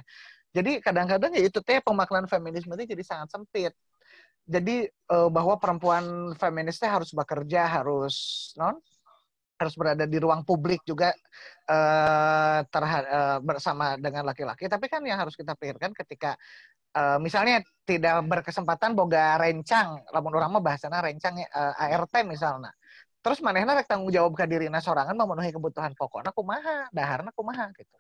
Jadi 0.55 0.79
kadang-kadang 0.79 1.35
ya 1.35 1.43
itu 1.43 1.59
teh 1.59 1.83
pemaknaan 1.83 2.27
feminisme 2.31 2.71
itu 2.79 2.95
jadi 2.95 3.03
sangat 3.03 3.35
sempit. 3.35 3.75
Jadi 4.47 4.87
eh, 4.87 5.29
bahwa 5.31 5.59
perempuan 5.59 6.35
feminis 6.39 6.79
teh 6.79 6.87
harus 6.87 7.11
bekerja 7.11 7.67
harus 7.67 8.51
non 8.55 8.79
harus 9.63 9.76
berada 9.80 10.04
di 10.04 10.17
ruang 10.19 10.43
publik 10.43 10.84
juga 10.84 11.15
eh 11.63 12.60
terha- 12.67 13.08
eh, 13.08 13.38
bersama 13.39 13.95
dengan 13.95 14.28
laki-laki. 14.28 14.67
Tapi 14.67 14.86
kan 14.91 15.02
yang 15.08 15.19
harus 15.23 15.34
kita 15.39 15.56
pikirkan 15.56 15.95
ketika 15.95 16.36
eh, 16.93 17.17
misalnya 17.23 17.63
tidak 17.88 18.23
berkesempatan 18.28 18.93
boga 18.93 19.39
rencang 19.39 20.04
lamun 20.12 20.34
orang 20.36 20.52
mah 20.60 20.63
bahasana 20.63 20.99
rencang 21.02 21.39
eh, 21.39 21.84
ART 21.95 22.13
misalnya 22.28 22.71
terus 23.23 23.39
manehna 23.39 23.71
rek 23.80 23.88
tanggung 23.88 24.12
jawab 24.12 24.36
ke 24.36 24.43
dirina 24.43 24.84
sorangan 24.84 25.15
memenuhi 25.15 25.56
kebutuhan 25.56 25.95
pokokna 25.95 26.36
kumaha 26.36 26.91
daharna 26.91 27.32
kumaha 27.32 27.71
gitu. 27.71 27.95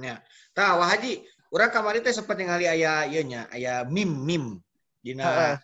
Ya. 0.00 0.24
Tah, 0.56 0.80
Wah 0.80 0.88
Haji, 0.88 1.20
urang 1.52 1.68
kamari 1.68 2.00
teh 2.00 2.14
sempat 2.14 2.38
ningali 2.40 2.64
aya 2.64 3.04
ieu 3.10 3.26
nya, 3.26 3.50
aya 3.52 3.84
meme-meme 3.84 4.64
dina 5.04 5.26
Heeh. 5.28 5.56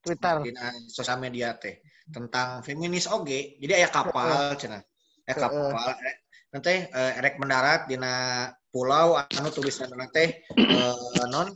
Twitter. 0.00 0.36
Dina 0.48 0.72
sosial 0.88 1.20
media 1.20 1.52
teh 1.60 1.76
tentang 2.10 2.64
feminis 2.66 3.06
oge. 3.06 3.60
Jadi 3.62 3.72
aya 3.78 3.88
kapal 3.92 4.56
cenah. 4.58 4.82
Aya 5.28 5.34
kapal 5.38 5.94
eh, 6.02 6.16
nanti 6.50 6.74
eh, 6.88 7.12
erek 7.22 7.38
mendarat 7.38 7.86
dina 7.86 8.48
pulau 8.72 9.20
anu 9.20 9.48
tulisan 9.52 9.92
teh 10.10 10.42
eh, 10.42 11.26
non 11.30 11.52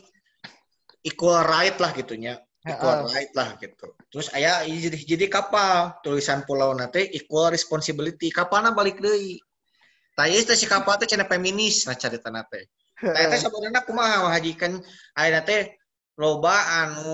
equal 1.03 1.43
right 1.43 1.77
lah 1.83 1.91
gitunya. 1.97 2.39
Equal 2.67 3.07
right 3.11 3.31
lah 3.35 3.55
gitu. 3.63 3.95
Terus 4.11 4.31
aya 4.35 4.67
jadi 4.67 4.99
jadi 4.99 5.27
kapal 5.31 6.03
tulisan 6.03 6.43
pulau 6.47 6.75
nate 6.75 7.07
equal 7.15 7.51
responsibility. 7.51 8.31
Kapalna 8.31 8.75
balik. 8.75 8.99
Tah 10.17 10.27
ieu 10.27 10.43
teh 10.43 10.57
si 10.57 10.67
kapal 10.67 10.99
teh 10.99 11.07
cenah 11.07 11.29
feminis 11.31 11.87
nah 11.87 11.95
carita 11.95 12.31
teh. 12.51 12.65
Tah 12.97 13.21
eta 13.21 13.37
sebenarnya 13.37 13.85
kumaha 13.85 14.25
Wah 14.25 14.33
Haji 14.33 14.57
kan 14.57 14.73
ayeuna 15.15 15.45
teh 15.45 15.77
loba 16.17 16.57
anu 16.85 17.13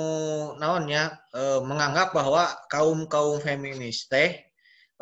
naonnya 0.63 1.11
eh, 1.35 1.61
menganggap 1.63 2.15
bahwa 2.15 2.47
kaum 2.71 3.11
kaum 3.11 3.43
feminis 3.43 4.07
teh 4.07 4.31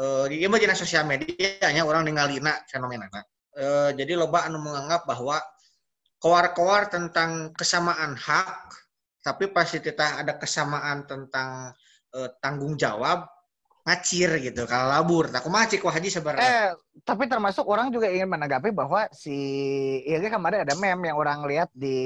eh 0.01 0.25
di 0.33 0.41
dina 0.41 0.73
sosial 0.73 1.05
media 1.05 1.69
nya 1.69 1.85
orang 1.85 2.09
ningalina 2.09 2.57
fenomenana. 2.65 3.21
Eh, 3.53 3.91
jadi 3.97 4.17
loba 4.17 4.49
anu 4.49 4.61
menganggap 4.65 5.05
bahwa 5.05 5.37
koar-koar 6.21 6.89
tentang 6.89 7.53
kesamaan 7.53 8.17
hak 8.17 8.73
tapi 9.21 9.53
pasti 9.53 9.85
kita 9.85 10.25
ada 10.25 10.41
kesamaan 10.41 11.05
tentang 11.05 11.77
eh, 12.17 12.31
tanggung 12.41 12.81
jawab 12.81 13.29
ngacir 13.91 14.31
gitu 14.39 14.63
kalau 14.71 14.87
labur. 14.87 15.27
Tak 15.27 15.43
kumaha 15.43 15.67
cik 15.67 15.83
Wah 15.83 15.99
sebenarnya 15.99 16.47
Eh, 16.47 16.69
tapi 17.03 17.27
termasuk 17.27 17.67
orang 17.67 17.91
juga 17.91 18.07
ingin 18.07 18.31
menanggapi 18.31 18.71
bahwa 18.71 19.11
si 19.11 19.35
ya 20.07 20.23
kemarin 20.23 20.63
ada 20.63 20.79
meme 20.79 21.11
yang 21.11 21.19
orang 21.19 21.43
lihat 21.51 21.69
di 21.75 21.99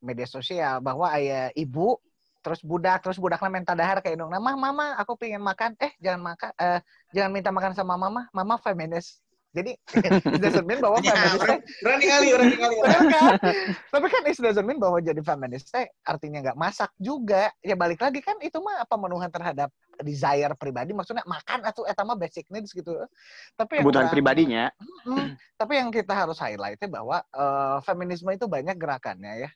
media 0.00 0.24
sosial 0.24 0.80
bahwa 0.80 1.12
ayah 1.12 1.52
ibu 1.52 2.00
terus 2.40 2.62
budak 2.62 3.02
terus 3.02 3.18
budaknya 3.18 3.50
minta 3.50 3.74
dahar 3.74 3.98
kayak 3.98 4.22
dong 4.22 4.30
mah 4.30 4.56
mama 4.56 4.96
aku 4.96 5.20
pengen 5.20 5.44
makan. 5.44 5.76
Eh 5.76 5.92
jangan 6.00 6.32
makan 6.32 6.50
eh 6.56 6.80
jangan 7.12 7.30
minta 7.30 7.52
makan 7.52 7.76
sama 7.76 8.00
mama. 8.00 8.24
Mama 8.32 8.56
feminis 8.56 9.20
jadi 9.56 9.72
it 10.36 10.40
doesn't 10.44 10.68
mean 10.68 10.84
bahwa 10.84 11.00
feminis 11.00 11.40
orang, 11.40 11.60
orang 11.80 11.98
ningali 12.04 12.28
orang 12.36 12.48
ningali 12.52 12.76
Bener 12.76 13.02
kan? 13.08 13.32
Tapi 13.96 14.06
kan 14.12 14.22
it 14.28 14.36
doesn't 14.36 14.66
mean 14.68 14.76
bahwa 14.76 15.00
jadi 15.00 15.20
feminis 15.24 15.64
teh 15.72 15.88
artinya 16.04 16.44
nggak 16.44 16.58
masak 16.60 16.92
juga. 17.00 17.48
Ya 17.64 17.72
balik 17.72 18.04
lagi 18.04 18.20
kan 18.20 18.36
itu 18.44 18.60
mah 18.60 18.84
pemenuhan 18.84 19.32
terhadap 19.32 19.72
desire 20.04 20.52
pribadi. 20.60 20.92
Maksudnya 20.92 21.24
makan 21.24 21.64
atau 21.64 21.88
eta 21.88 22.04
mah 22.04 22.20
basic 22.20 22.44
needs 22.52 22.76
gitu. 22.76 22.92
Tapi 23.56 23.80
yang 23.80 23.84
Kebutuhan 23.88 24.12
pribadinya. 24.12 24.64
Hmm, 25.08 25.40
tapi 25.56 25.80
yang 25.80 25.88
kita 25.88 26.12
harus 26.12 26.36
highlightnya 26.36 26.92
bahwa 26.92 27.24
eh, 27.24 27.78
feminisme 27.88 28.28
itu 28.36 28.44
banyak 28.44 28.76
gerakannya 28.76 29.48
ya. 29.48 29.50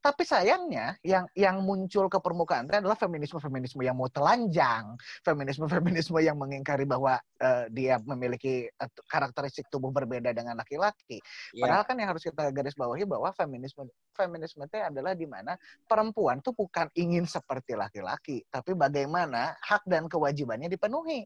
Tapi 0.00 0.22
sayangnya 0.22 0.96
yang 1.02 1.26
yang 1.34 1.62
muncul 1.62 2.06
ke 2.06 2.18
permukaan 2.18 2.66
itu 2.66 2.78
adalah 2.78 2.98
feminisme-feminisme 2.98 3.82
yang 3.82 3.96
mau 3.98 4.08
telanjang, 4.08 4.96
feminisme-feminisme 5.26 6.18
yang 6.22 6.36
mengingkari 6.38 6.86
bahwa 6.86 7.18
eh, 7.40 7.66
dia 7.70 7.98
memiliki 8.02 8.68
eh, 8.68 8.90
karakteristik 9.06 9.68
tubuh 9.68 9.90
berbeda 9.90 10.30
dengan 10.34 10.58
laki-laki. 10.58 11.18
Ya, 11.54 11.66
Padahal 11.66 11.84
kan 11.86 11.96
yang 11.98 12.08
harus 12.10 12.22
kita 12.24 12.50
garis 12.50 12.74
bawahi 12.74 13.04
bahwa 13.06 13.30
feminisme 13.34 13.86
feminisme 14.12 14.64
itu 14.66 14.76
adalah 14.78 15.12
di 15.16 15.26
mana 15.26 15.56
perempuan 15.86 16.38
tuh 16.44 16.52
bukan 16.52 16.88
ingin 16.94 17.24
seperti 17.24 17.74
laki-laki, 17.78 18.44
tapi 18.48 18.76
bagaimana 18.76 19.56
hak 19.60 19.86
dan 19.88 20.06
kewajibannya 20.06 20.68
dipenuhi. 20.68 21.24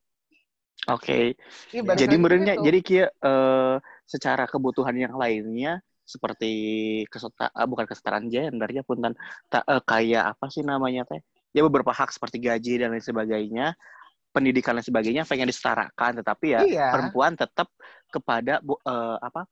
Oke. 0.87 1.35
Balik 1.73 1.99
Jadi 1.99 2.15
menurutnya 2.21 2.55
gitu. 2.61 2.65
jadi 2.69 2.79
kia 2.85 3.07
eh, 3.09 3.77
secara 4.05 4.45
kebutuhan 4.47 4.95
yang 4.95 5.17
lainnya 5.17 5.81
seperti 6.07 6.53
keseta 7.11 7.51
uh, 7.51 7.67
bukan 7.67 7.85
kesetaraan 7.85 8.31
gendernya 8.31 8.87
pun 8.87 9.03
dan 9.03 9.13
uh, 9.53 9.83
kayak 9.83 10.39
apa 10.39 10.47
sih 10.49 10.63
namanya 10.63 11.03
teh 11.03 11.19
ya 11.51 11.67
beberapa 11.67 11.91
hak 11.91 12.15
seperti 12.15 12.39
gaji 12.39 12.87
dan 12.87 12.95
lain 12.95 13.03
sebagainya 13.03 13.75
pendidikan 14.31 14.79
dan 14.79 14.85
sebagainya 14.87 15.23
pengen 15.27 15.51
disetarakan 15.51 16.23
tetapi 16.23 16.47
ya 16.55 16.61
iya. 16.63 16.89
perempuan 16.95 17.35
tetap 17.35 17.67
kepada 18.09 18.63
uh, 18.63 19.19
apa 19.19 19.51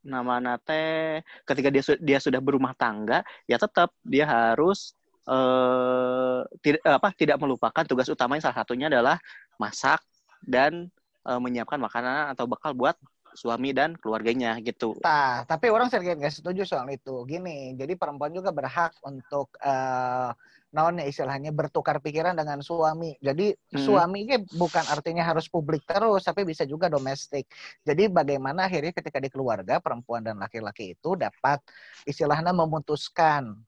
nama 0.00 0.40
nate 0.40 1.20
ketika 1.44 1.68
dia 1.68 1.82
dia 2.00 2.18
sudah 2.22 2.40
berumah 2.40 2.72
tangga 2.72 3.20
ya 3.44 3.60
tetap 3.60 3.92
dia 4.00 4.24
harus 4.24 4.96
uh, 5.28 6.44
tidak 6.64 6.80
apa 6.84 7.08
tidak 7.16 7.36
melupakan 7.36 7.84
tugas 7.84 8.08
utamanya 8.08 8.48
salah 8.48 8.64
satunya 8.64 8.88
adalah 8.88 9.20
masak 9.60 10.00
dan 10.40 10.88
uh, 11.28 11.40
menyiapkan 11.40 11.76
makanan 11.76 12.32
atau 12.32 12.48
bekal 12.48 12.72
buat 12.72 12.96
suami 13.34 13.70
dan 13.70 13.94
keluarganya 13.96 14.58
gitu. 14.62 14.98
Nah, 15.02 15.46
tapi 15.46 15.70
orang 15.70 15.90
sedikit 15.90 16.18
nggak 16.18 16.34
setuju 16.34 16.62
soal 16.66 16.86
itu. 16.90 17.22
Gini, 17.26 17.74
jadi 17.78 17.94
perempuan 17.94 18.34
juga 18.34 18.50
berhak 18.50 18.94
untuk 19.06 19.54
uh, 19.62 20.34
naon 20.70 21.02
ya 21.02 21.06
istilahnya 21.10 21.50
bertukar 21.50 21.98
pikiran 21.98 22.38
dengan 22.38 22.62
suami. 22.62 23.18
Jadi 23.18 23.54
hmm. 23.54 23.82
suami 23.82 24.18
ini 24.26 24.36
bukan 24.54 24.84
artinya 24.86 25.26
harus 25.26 25.50
publik 25.50 25.82
terus, 25.82 26.22
tapi 26.22 26.46
bisa 26.46 26.62
juga 26.66 26.86
domestik. 26.86 27.50
Jadi 27.82 28.06
bagaimana 28.06 28.70
akhirnya 28.70 28.94
ketika 28.94 29.18
di 29.18 29.30
keluarga 29.30 29.82
perempuan 29.82 30.22
dan 30.22 30.38
laki-laki 30.38 30.94
itu 30.94 31.18
dapat 31.18 31.58
istilahnya 32.06 32.54
memutuskan 32.54 33.58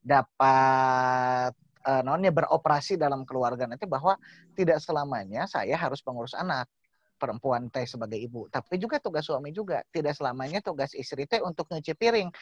dapat 0.00 1.52
uh, 1.84 2.00
naonnya 2.04 2.32
beroperasi 2.32 2.96
dalam 2.96 3.24
keluarga 3.28 3.68
nanti 3.68 3.84
bahwa 3.84 4.16
tidak 4.56 4.80
selamanya 4.80 5.44
saya 5.44 5.76
harus 5.76 6.00
pengurus 6.00 6.32
anak 6.32 6.68
perempuan 7.20 7.68
teh 7.68 7.84
sebagai 7.84 8.16
ibu, 8.16 8.48
tapi 8.48 8.80
juga 8.80 8.96
tugas 8.96 9.28
suami 9.28 9.52
juga. 9.52 9.84
Tidak 9.84 10.16
selamanya 10.16 10.64
tugas 10.64 10.96
istri 10.96 11.28
teh 11.28 11.44
untuk 11.44 11.68
nyuci 11.68 11.92
piring. 11.92 12.32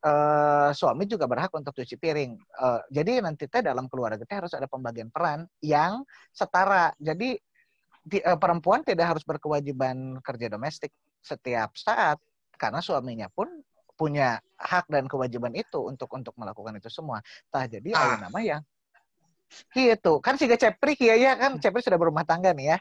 Uh, 0.00 0.72
suami 0.72 1.04
juga 1.04 1.28
berhak 1.28 1.52
untuk 1.52 1.76
cuci 1.76 2.00
piring. 2.00 2.32
Uh, 2.56 2.80
jadi 2.88 3.20
nanti 3.20 3.44
teh 3.44 3.60
dalam 3.60 3.92
keluarga 3.92 4.24
teh 4.24 4.32
harus 4.40 4.56
ada 4.56 4.64
pembagian 4.64 5.12
peran 5.12 5.44
yang 5.60 6.00
setara. 6.32 6.96
Jadi 6.96 7.36
di, 8.00 8.18
uh, 8.24 8.40
perempuan 8.40 8.80
tidak 8.80 9.12
harus 9.12 9.24
berkewajiban 9.28 10.16
kerja 10.24 10.48
domestik 10.48 10.90
setiap 11.20 11.76
saat 11.76 12.16
karena 12.56 12.80
suaminya 12.80 13.28
pun 13.28 13.46
punya 13.92 14.40
hak 14.56 14.88
dan 14.88 15.06
kewajiban 15.06 15.52
itu 15.52 15.78
untuk 15.84 16.08
untuk 16.16 16.32
melakukan 16.40 16.80
itu 16.80 16.88
semua. 16.88 17.20
Tah 17.52 17.68
jadi 17.68 17.92
ah. 17.92 18.18
nama 18.24 18.40
yang 18.40 18.64
gitu 19.72 20.16
kan 20.24 20.40
si 20.40 20.48
Cepri 20.48 20.96
ya 20.96 21.14
ya 21.16 21.32
kan 21.36 21.60
Cepri 21.60 21.84
sudah 21.84 22.00
berumah 22.00 22.24
tangga 22.24 22.56
nih 22.56 22.76
ya 22.76 22.78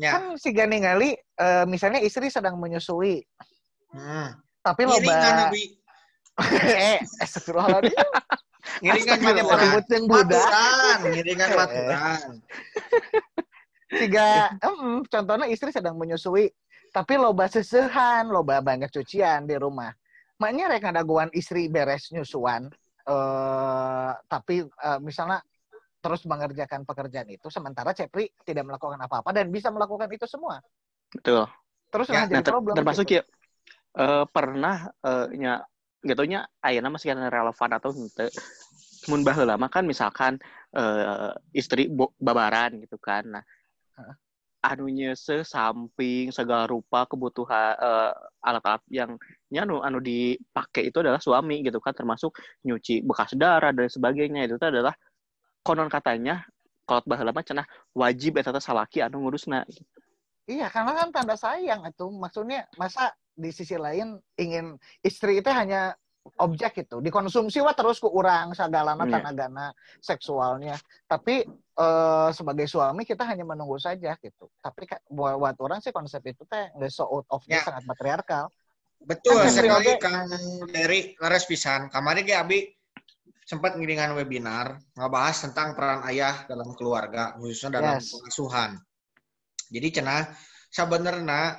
Ya. 0.00 0.16
Kan 0.16 0.40
si 0.40 0.56
Gani 0.56 0.80
Ngali, 0.80 1.12
uh, 1.36 1.68
misalnya 1.68 2.00
istri 2.00 2.32
sedang 2.32 2.56
menyusui. 2.56 3.20
Hmm. 3.92 4.32
Tapi 4.64 4.88
lo 4.88 4.96
ba... 5.04 5.52
eh, 6.64 7.04
astagfirullahaladzim. 7.20 8.00
Ngiringan 8.80 9.18
baturan. 9.20 10.02
Baturan. 10.08 10.98
Ngiringan 11.04 11.48
baturan. 11.60 12.28
Tiga, 13.90 14.54
um, 14.64 15.04
contohnya 15.04 15.46
istri 15.52 15.68
sedang 15.68 16.00
menyusui. 16.00 16.48
Tapi 16.90 17.14
loba 17.20 17.46
sesehan, 17.46 18.32
loba 18.32 18.64
banyak 18.64 18.88
cucian 18.88 19.44
di 19.44 19.54
rumah. 19.54 19.92
Maknya 20.40 20.72
rek 20.72 20.82
ngadaguan 20.88 21.30
istri 21.36 21.68
beres 21.68 22.08
nyusuan. 22.10 22.72
Uh, 23.04 24.16
tapi 24.30 24.64
uh, 24.64 24.98
misalnya 25.02 25.44
terus 26.00 26.24
mengerjakan 26.24 26.88
pekerjaan 26.88 27.28
itu 27.28 27.52
sementara 27.52 27.92
Cepri 27.92 28.32
tidak 28.42 28.64
melakukan 28.66 28.96
apa-apa 28.96 29.36
dan 29.36 29.52
bisa 29.52 29.68
melakukan 29.68 30.08
itu 30.08 30.24
semua. 30.24 30.58
Betul. 31.12 31.44
Terus 31.92 32.06
ya, 32.08 32.24
nah, 32.24 32.40
ter 32.40 32.52
problem 32.52 32.74
termasuk 32.74 33.06
gitu. 33.06 33.20
ya 33.20 33.22
uh, 34.00 34.24
pernah 34.28 34.88
uh, 35.04 35.28
nya 35.34 35.64
gitunya 36.00 36.48
ayana 36.64 36.88
masih 36.88 37.12
relevan 37.12 37.70
atau 37.76 37.92
ente 37.92 38.32
mun 39.08 39.24
lama 39.24 39.68
kan 39.68 39.84
misalkan 39.84 40.36
uh, 40.76 41.32
istri 41.52 41.88
babaran 42.20 42.80
gitu 42.80 42.96
kan. 43.00 43.24
Nah, 43.28 43.44
huh? 43.96 44.14
anunya 44.60 45.16
sesamping 45.16 46.28
segala 46.28 46.68
rupa 46.68 47.08
kebutuhan 47.08 47.80
uh, 47.80 48.12
alat-alat 48.44 48.84
yang 48.92 49.16
anu 49.56 49.80
anu 49.80 50.04
dipakai 50.04 50.92
itu 50.92 51.00
adalah 51.00 51.16
suami 51.16 51.64
gitu 51.64 51.80
kan 51.80 51.96
termasuk 51.96 52.36
nyuci 52.68 53.00
bekas 53.00 53.32
darah 53.40 53.72
dan 53.72 53.88
sebagainya 53.88 54.44
itu 54.44 54.60
adalah 54.60 54.92
konon 55.62 55.88
katanya 55.92 56.44
kalau 56.88 57.04
baheula 57.06 57.30
mah 57.30 57.44
cenah 57.46 57.66
wajib 57.94 58.40
eta 58.40 58.50
teh 58.50 58.62
salaki 58.62 59.04
anu 59.04 59.22
ngurusna 59.24 59.64
Iya, 60.50 60.66
karena 60.66 60.98
kan 60.98 61.08
tanda 61.14 61.38
sayang 61.38 61.86
itu. 61.86 62.10
Maksudnya 62.10 62.66
masa 62.74 63.14
di 63.38 63.54
sisi 63.54 63.78
lain 63.78 64.18
ingin 64.34 64.74
istri 64.98 65.38
itu 65.38 65.46
hanya 65.46 65.94
objek 66.36 66.84
itu 66.84 67.00
dikonsumsi 67.00 67.64
wah 67.64 67.72
terus 67.72 67.96
ke 67.96 68.04
orang 68.04 68.52
sagalana 68.52 69.08
yeah. 69.08 69.12
tanagana 69.24 69.66
seksualnya 70.04 70.76
tapi 71.08 71.48
e, 71.72 71.86
sebagai 72.36 72.68
suami 72.68 73.08
kita 73.08 73.24
hanya 73.24 73.48
menunggu 73.48 73.80
saja 73.80 74.12
gitu 74.20 74.52
tapi 74.60 74.84
buat, 75.08 75.40
buat 75.40 75.56
orang 75.64 75.80
sih 75.80 75.96
konsep 75.96 76.20
itu 76.28 76.44
teh 76.44 76.68
nggak 76.76 76.92
so 76.92 77.08
out 77.08 77.24
of 77.32 77.40
yeah. 77.48 77.64
sangat 77.64 77.88
patriarkal 77.88 78.52
betul 79.00 79.32
kan 79.32 79.48
sekali 79.48 79.96
kang 79.96 80.28
dari 80.68 81.16
laras 81.16 81.48
pisan 81.48 81.88
kemarin 81.88 82.28
ya 82.28 82.44
abi 82.44 82.68
sempat 83.50 83.74
ngiringan 83.74 84.14
webinar 84.14 84.78
ngebahas 84.94 85.50
tentang 85.50 85.74
peran 85.74 86.06
ayah 86.06 86.46
dalam 86.46 86.70
keluarga 86.78 87.34
khususnya 87.34 87.82
dalam 87.82 87.98
yes. 87.98 88.14
pengasuhan. 88.14 88.78
Jadi 89.74 89.88
cenah 89.98 90.30
sebenarnya 90.70 91.58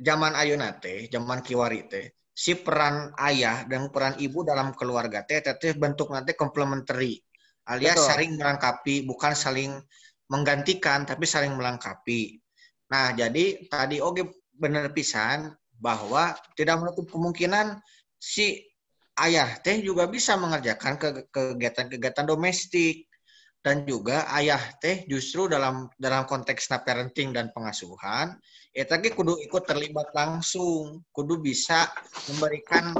zaman 0.00 0.32
ayuna 0.32 0.80
teh, 0.80 1.12
zaman 1.12 1.44
kiwari 1.44 1.84
teh, 1.92 2.16
si 2.32 2.56
peran 2.56 3.12
ayah 3.20 3.68
dan 3.68 3.92
peran 3.92 4.16
ibu 4.16 4.40
dalam 4.48 4.72
keluarga 4.72 5.20
teh 5.28 5.44
teh 5.44 5.76
bentuk 5.76 6.08
nanti 6.08 6.32
komplementari 6.32 7.20
alias 7.68 8.00
Betul. 8.00 8.08
saling 8.08 8.30
melengkapi 8.40 8.94
bukan 9.04 9.32
saling 9.36 9.76
menggantikan 10.32 11.04
tapi 11.04 11.28
saling 11.28 11.52
melengkapi. 11.52 12.40
Nah, 12.88 13.12
jadi 13.12 13.68
tadi 13.68 14.00
oke 14.00 14.24
benar 14.56 14.88
pisan 14.96 15.52
bahwa 15.76 16.32
tidak 16.56 16.80
menutup 16.80 17.12
kemungkinan 17.12 17.76
si 18.16 18.69
ayah 19.26 19.60
teh 19.60 19.84
juga 19.84 20.08
bisa 20.08 20.36
mengerjakan 20.40 20.96
kegiatan-kegiatan 21.28 22.26
domestik. 22.26 23.10
Dan 23.60 23.84
juga 23.84 24.24
ayah 24.40 24.56
teh 24.80 25.04
justru 25.04 25.44
dalam 25.44 25.84
dalam 26.00 26.24
konteks 26.24 26.72
parenting 26.80 27.28
dan 27.36 27.52
pengasuhan 27.52 28.40
ya 28.72 28.88
tadi 28.88 29.12
kudu 29.12 29.36
ikut 29.36 29.68
terlibat 29.68 30.16
langsung. 30.16 31.04
Kudu 31.12 31.44
bisa 31.44 31.84
memberikan 32.32 32.96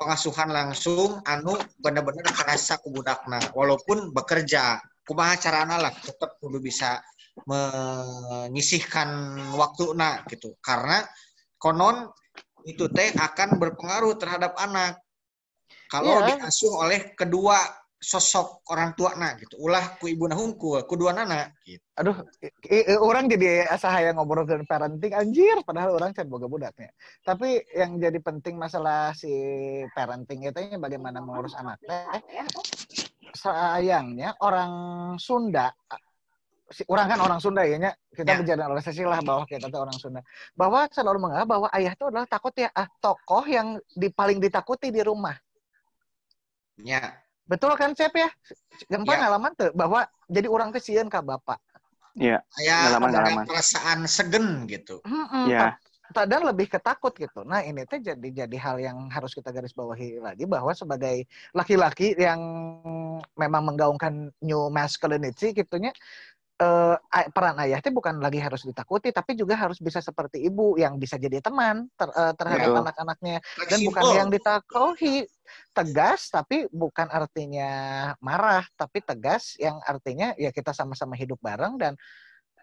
pengasuhan 0.00 0.48
langsung 0.48 1.20
anu 1.28 1.60
benar-benar 1.84 2.24
kerasa 2.32 2.80
ke 2.80 2.88
budakna 2.88 3.36
walaupun 3.52 4.08
bekerja 4.16 4.80
kumaha 5.04 5.36
carana 5.36 5.76
lah 5.76 5.92
tetap 5.92 6.40
kudu 6.40 6.64
bisa 6.64 7.04
menyisihkan 7.44 9.36
waktu 9.52 9.92
nak 9.92 10.24
gitu. 10.32 10.56
Karena 10.64 11.04
konon 11.60 12.08
itu 12.64 12.88
teh 12.88 13.12
akan 13.12 13.60
berpengaruh 13.60 14.16
terhadap 14.16 14.56
anak 14.56 15.03
kalau 15.90 16.20
yeah. 16.22 16.38
diasuh 16.40 16.72
oleh 16.74 17.12
kedua 17.16 17.58
sosok 18.04 18.68
orang 18.68 18.92
tua 18.92 19.16
nah 19.16 19.32
gitu. 19.40 19.56
Ulah 19.64 19.96
ku 19.96 20.04
ibu 20.12 20.28
nahungku 20.28 20.84
kedua 20.84 21.16
nana. 21.16 21.48
Gitu 21.64 21.80
aduh 21.96 22.26
i, 22.42 22.50
i, 22.90 22.98
orang 22.98 23.30
jadi 23.30 23.70
asa 23.70 23.86
hayang 23.88 24.20
ngobrol 24.20 24.44
dengan 24.44 24.68
parenting 24.68 25.16
anjir. 25.16 25.56
Padahal 25.64 25.96
orang 25.96 26.12
kan 26.12 26.28
boga 26.28 26.44
budaknya 26.44 26.92
tapi 27.24 27.64
yang 27.72 27.96
jadi 27.96 28.20
penting 28.20 28.60
masalah 28.60 29.16
si 29.16 29.32
parenting 29.96 30.44
itu 30.44 30.60
bagaimana 30.76 31.24
mengurus 31.24 31.56
anaknya 31.56 32.04
sayangnya 33.32 34.36
orang 34.44 34.72
Sunda 35.16 35.72
si, 36.70 36.82
orang 36.90 37.06
kan 37.06 37.18
orang 37.22 37.40
Sunda 37.40 37.62
ya 37.62 37.78
kita 38.14 38.30
ya. 38.34 38.38
berjalan 38.42 38.66
oleh 38.74 38.82
lah 39.06 39.20
bahwa 39.22 39.44
kita 39.46 39.66
tuh 39.70 39.80
orang 39.82 39.96
Sunda. 39.98 40.20
Bahwa 40.58 40.86
selalu 40.90 41.18
menganggap 41.22 41.48
bahwa 41.48 41.68
ayah 41.74 41.92
itu 41.94 42.04
adalah 42.10 42.26
takut 42.26 42.54
ya 42.58 42.70
ah, 42.74 42.90
tokoh 42.98 43.44
yang 43.46 43.78
di, 43.94 44.08
paling 44.10 44.42
ditakuti 44.42 44.90
di 44.90 45.02
rumah 45.02 45.34
Ya. 46.80 47.14
Betul 47.44 47.76
kan, 47.76 47.92
Cep 47.92 48.16
ya? 48.16 48.30
Yang 48.88 49.02
ya. 49.04 49.08
pengalaman 49.14 49.52
tuh 49.52 49.70
bahwa 49.76 50.08
jadi 50.26 50.48
orang 50.48 50.72
kesian 50.72 51.12
ke 51.12 51.20
bapak. 51.20 51.60
Iya. 52.14 52.40
Ya, 52.62 52.94
ada 52.94 53.42
perasaan 53.44 54.06
segen 54.06 54.64
gitu. 54.70 55.02
Iya. 55.50 55.76
Tadang 56.14 56.46
lebih 56.46 56.70
ketakut 56.70 57.16
gitu. 57.16 57.42
Nah 57.42 57.64
ini 57.64 57.82
tuh 57.90 57.98
jadi 57.98 58.44
jadi 58.44 58.56
hal 58.60 58.76
yang 58.78 59.08
harus 59.10 59.34
kita 59.34 59.50
garis 59.50 59.74
bawahi 59.74 60.22
lagi 60.22 60.46
bahwa 60.46 60.70
sebagai 60.76 61.26
laki-laki 61.50 62.14
yang 62.14 62.38
memang 63.34 63.62
menggaungkan 63.72 64.30
new 64.38 64.70
masculinity 64.70 65.50
gitunya 65.50 65.90
uh, 66.64 66.96
peran 67.28 67.60
ayah 67.60 67.78
itu 67.84 67.92
bukan 67.92 68.16
lagi 68.24 68.40
harus 68.40 68.64
ditakuti, 68.64 69.12
tapi 69.12 69.36
juga 69.36 69.60
harus 69.60 69.76
bisa 69.76 70.00
seperti 70.00 70.40
ibu 70.40 70.80
yang 70.80 70.96
bisa 70.96 71.20
jadi 71.20 71.44
teman 71.44 71.92
ter, 71.94 72.08
uh, 72.08 72.32
terhadap 72.32 72.68
yeah. 72.72 72.80
anak-anaknya. 72.80 73.36
Dan 73.68 73.78
bukan 73.84 74.02
yang 74.16 74.30
ditakuti. 74.32 75.28
Tegas, 75.76 76.32
tapi 76.32 76.64
bukan 76.72 77.04
artinya 77.12 77.68
marah, 78.24 78.64
tapi 78.80 79.04
tegas 79.04 79.60
yang 79.60 79.76
artinya 79.84 80.32
ya 80.40 80.48
kita 80.48 80.72
sama-sama 80.72 81.20
hidup 81.20 81.36
bareng 81.44 81.76
dan 81.76 81.92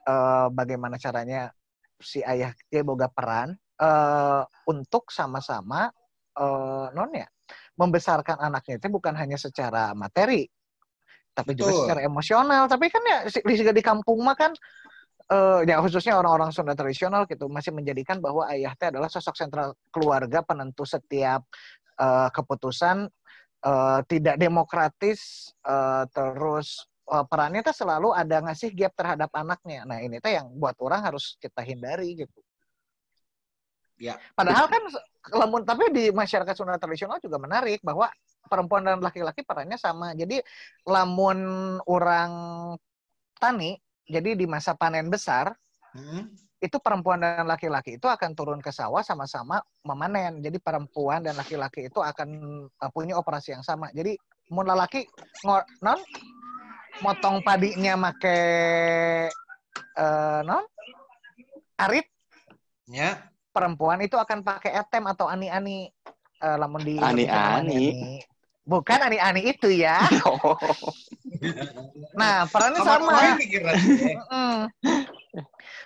uh, 0.09 0.49
bagaimana 0.49 0.97
caranya 0.97 1.53
si 2.01 2.25
ayah 2.25 2.57
dia 2.73 2.81
boga 2.81 3.05
peran 3.05 3.53
uh, 3.77 4.43
untuk 4.65 5.13
sama-sama 5.13 5.93
uh, 6.41 6.89
non 6.91 7.13
ya 7.13 7.29
membesarkan 7.77 8.41
anaknya 8.41 8.81
itu 8.81 8.87
bukan 8.89 9.13
hanya 9.13 9.37
secara 9.37 9.93
materi 9.93 10.49
tapi 11.31 11.55
Betul. 11.55 11.69
juga 11.69 11.71
secara 11.85 12.01
emosional 12.03 12.63
tapi 12.67 12.91
kan 12.91 13.03
ya 13.03 13.19
di, 13.27 13.55
di 13.63 13.83
kampung 13.83 14.19
mah 14.21 14.35
kan 14.35 14.51
uh, 15.31 15.63
ya 15.63 15.79
khususnya 15.79 16.19
orang-orang 16.19 16.51
Sunda 16.51 16.75
tradisional 16.75 17.23
gitu 17.25 17.47
masih 17.47 17.71
menjadikan 17.71 18.19
bahwa 18.19 18.47
ayah 18.51 18.75
teh 18.75 18.91
adalah 18.91 19.07
sosok 19.07 19.35
sentral 19.35 19.73
keluarga 19.89 20.43
penentu 20.43 20.83
setiap 20.83 21.47
uh, 21.99 22.27
keputusan 22.29 23.07
uh, 23.63 23.99
tidak 24.05 24.35
demokratis 24.35 25.51
uh, 25.63 26.03
terus 26.11 26.83
uh, 27.07 27.23
perannya 27.23 27.63
tuh 27.63 27.75
selalu 27.75 28.11
ada 28.11 28.43
ngasih 28.43 28.75
gap 28.75 28.93
terhadap 28.93 29.31
anaknya 29.31 29.87
nah 29.87 30.03
ini 30.03 30.19
tuh 30.19 30.35
yang 30.35 30.51
buat 30.59 30.75
orang 30.83 31.03
harus 31.07 31.39
kita 31.39 31.63
hindari 31.63 32.27
gitu 32.27 32.39
Ya. 34.01 34.17
Padahal 34.33 34.65
kan 34.65 34.81
lamun 35.29 35.61
tapi 35.61 35.93
di 35.93 36.09
masyarakat 36.09 36.57
Sunda 36.57 36.81
tradisional 36.81 37.21
juga 37.21 37.37
menarik 37.37 37.85
bahwa 37.85 38.09
perempuan 38.49 38.81
dan 38.81 38.97
laki-laki 38.97 39.45
perannya 39.45 39.77
sama. 39.77 40.17
Jadi 40.17 40.41
lamun 40.89 41.39
orang 41.85 42.31
tani, 43.37 43.77
jadi 44.09 44.33
di 44.33 44.49
masa 44.49 44.73
panen 44.73 45.13
besar, 45.13 45.53
hmm. 45.93 46.57
itu 46.57 46.77
perempuan 46.81 47.21
dan 47.21 47.45
laki-laki 47.45 48.01
itu 48.01 48.09
akan 48.09 48.33
turun 48.33 48.59
ke 48.59 48.73
sawah 48.73 49.05
sama-sama 49.05 49.61
memanen. 49.85 50.41
Jadi 50.41 50.57
perempuan 50.57 51.21
dan 51.21 51.37
laki-laki 51.37 51.87
itu 51.87 52.01
akan 52.01 52.29
uh, 52.81 52.89
punya 52.89 53.13
operasi 53.15 53.53
yang 53.53 53.63
sama. 53.63 53.93
Jadi 53.93 54.17
mun 54.51 54.67
laki 54.67 55.07
non 55.45 56.01
motong 56.99 57.39
padinya 57.39 57.95
make 57.95 58.35
uh, 59.95 60.43
non 60.43 60.67
arit 61.79 62.05
ya 62.91 63.30
perempuan 63.51 63.99
itu 64.01 64.15
akan 64.15 64.41
pakai 64.41 64.75
etem 64.79 65.03
atau 65.07 65.27
ani-ani 65.27 65.91
uh, 66.41 66.57
lamun 66.57 66.81
di 66.83 66.95
ani-ani. 66.97 68.19
Bukan 68.63 68.99
ani-ani 69.03 69.51
itu 69.51 69.67
ya. 69.71 69.99
nah, 72.19 72.47
perannya 72.47 72.79
sama. 72.83 73.13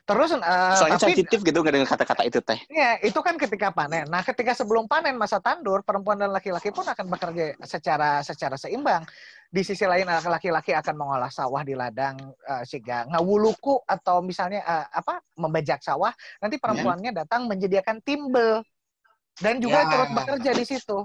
Terus 0.05 0.37
uh, 0.37 0.77
soalnya 0.77 1.01
tapi, 1.01 1.17
sensitif 1.17 1.41
gitu 1.41 1.57
nggak 1.65 1.73
dengan 1.81 1.89
kata-kata 1.89 2.21
itu 2.29 2.37
teh. 2.37 2.61
Iya, 2.69 3.01
itu 3.01 3.17
kan 3.25 3.41
ketika 3.41 3.73
panen. 3.73 4.05
Nah, 4.05 4.21
ketika 4.21 4.53
sebelum 4.53 4.85
panen 4.85 5.17
masa 5.17 5.41
tandur, 5.41 5.81
perempuan 5.81 6.21
dan 6.21 6.29
laki-laki 6.29 6.69
pun 6.69 6.85
akan 6.85 7.09
bekerja 7.09 7.57
secara 7.65 8.21
secara 8.21 8.53
seimbang. 8.53 9.01
Di 9.49 9.65
sisi 9.65 9.81
lain 9.81 10.05
laki-laki 10.05 10.77
akan 10.77 10.93
mengolah 10.93 11.33
sawah 11.33 11.65
di 11.65 11.73
ladang 11.73 12.21
uh, 12.45 12.61
sehingga 12.61 13.09
ngawuluku 13.09 13.81
atau 13.89 14.21
misalnya 14.21 14.61
uh, 14.61 14.85
apa 14.93 15.25
membajak 15.41 15.81
sawah, 15.81 16.13
nanti 16.37 16.61
perempuannya 16.61 17.09
ya. 17.09 17.25
datang 17.25 17.49
menyediakan 17.49 17.97
timbel 18.05 18.61
dan 19.41 19.57
juga 19.57 19.83
ya. 19.83 19.89
turut 19.89 20.09
bekerja 20.21 20.51
di 20.53 20.65
situ. 20.69 20.97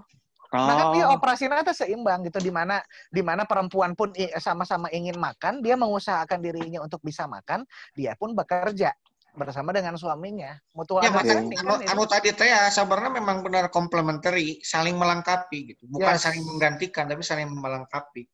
Oh. 0.51 0.67
Kan 0.67 0.99
dia 0.99 1.07
operasinya 1.07 1.63
itu 1.63 1.71
seimbang 1.71 2.27
gitu 2.27 2.43
di 2.43 2.51
mana 2.51 2.83
di 3.07 3.23
mana 3.23 3.47
perempuan 3.47 3.95
pun 3.95 4.11
sama-sama 4.43 4.91
ingin 4.91 5.15
makan, 5.15 5.63
dia 5.63 5.79
mengusahakan 5.79 6.43
dirinya 6.43 6.83
untuk 6.83 6.99
bisa 7.07 7.31
makan, 7.31 7.63
dia 7.95 8.19
pun 8.19 8.35
bekerja 8.35 8.91
bersama 9.39 9.71
dengan 9.71 9.95
suaminya. 9.95 10.59
Mutual 10.75 11.07
ya, 11.07 11.15
makanya 11.15 11.55
anu, 11.55 11.79
kan 11.79 11.87
anu 11.95 12.03
tadi 12.03 12.35
teh 12.35 12.51
ya 12.51 12.67
sebenarnya 12.67 13.23
memang 13.23 13.47
benar 13.47 13.71
komplementari, 13.71 14.59
saling 14.67 14.99
melengkapi 14.99 15.71
gitu. 15.71 15.87
Bukan 15.87 16.19
yes. 16.19 16.27
saling 16.27 16.43
menggantikan 16.43 17.07
tapi 17.07 17.23
saling 17.23 17.47
melengkapi. 17.47 18.27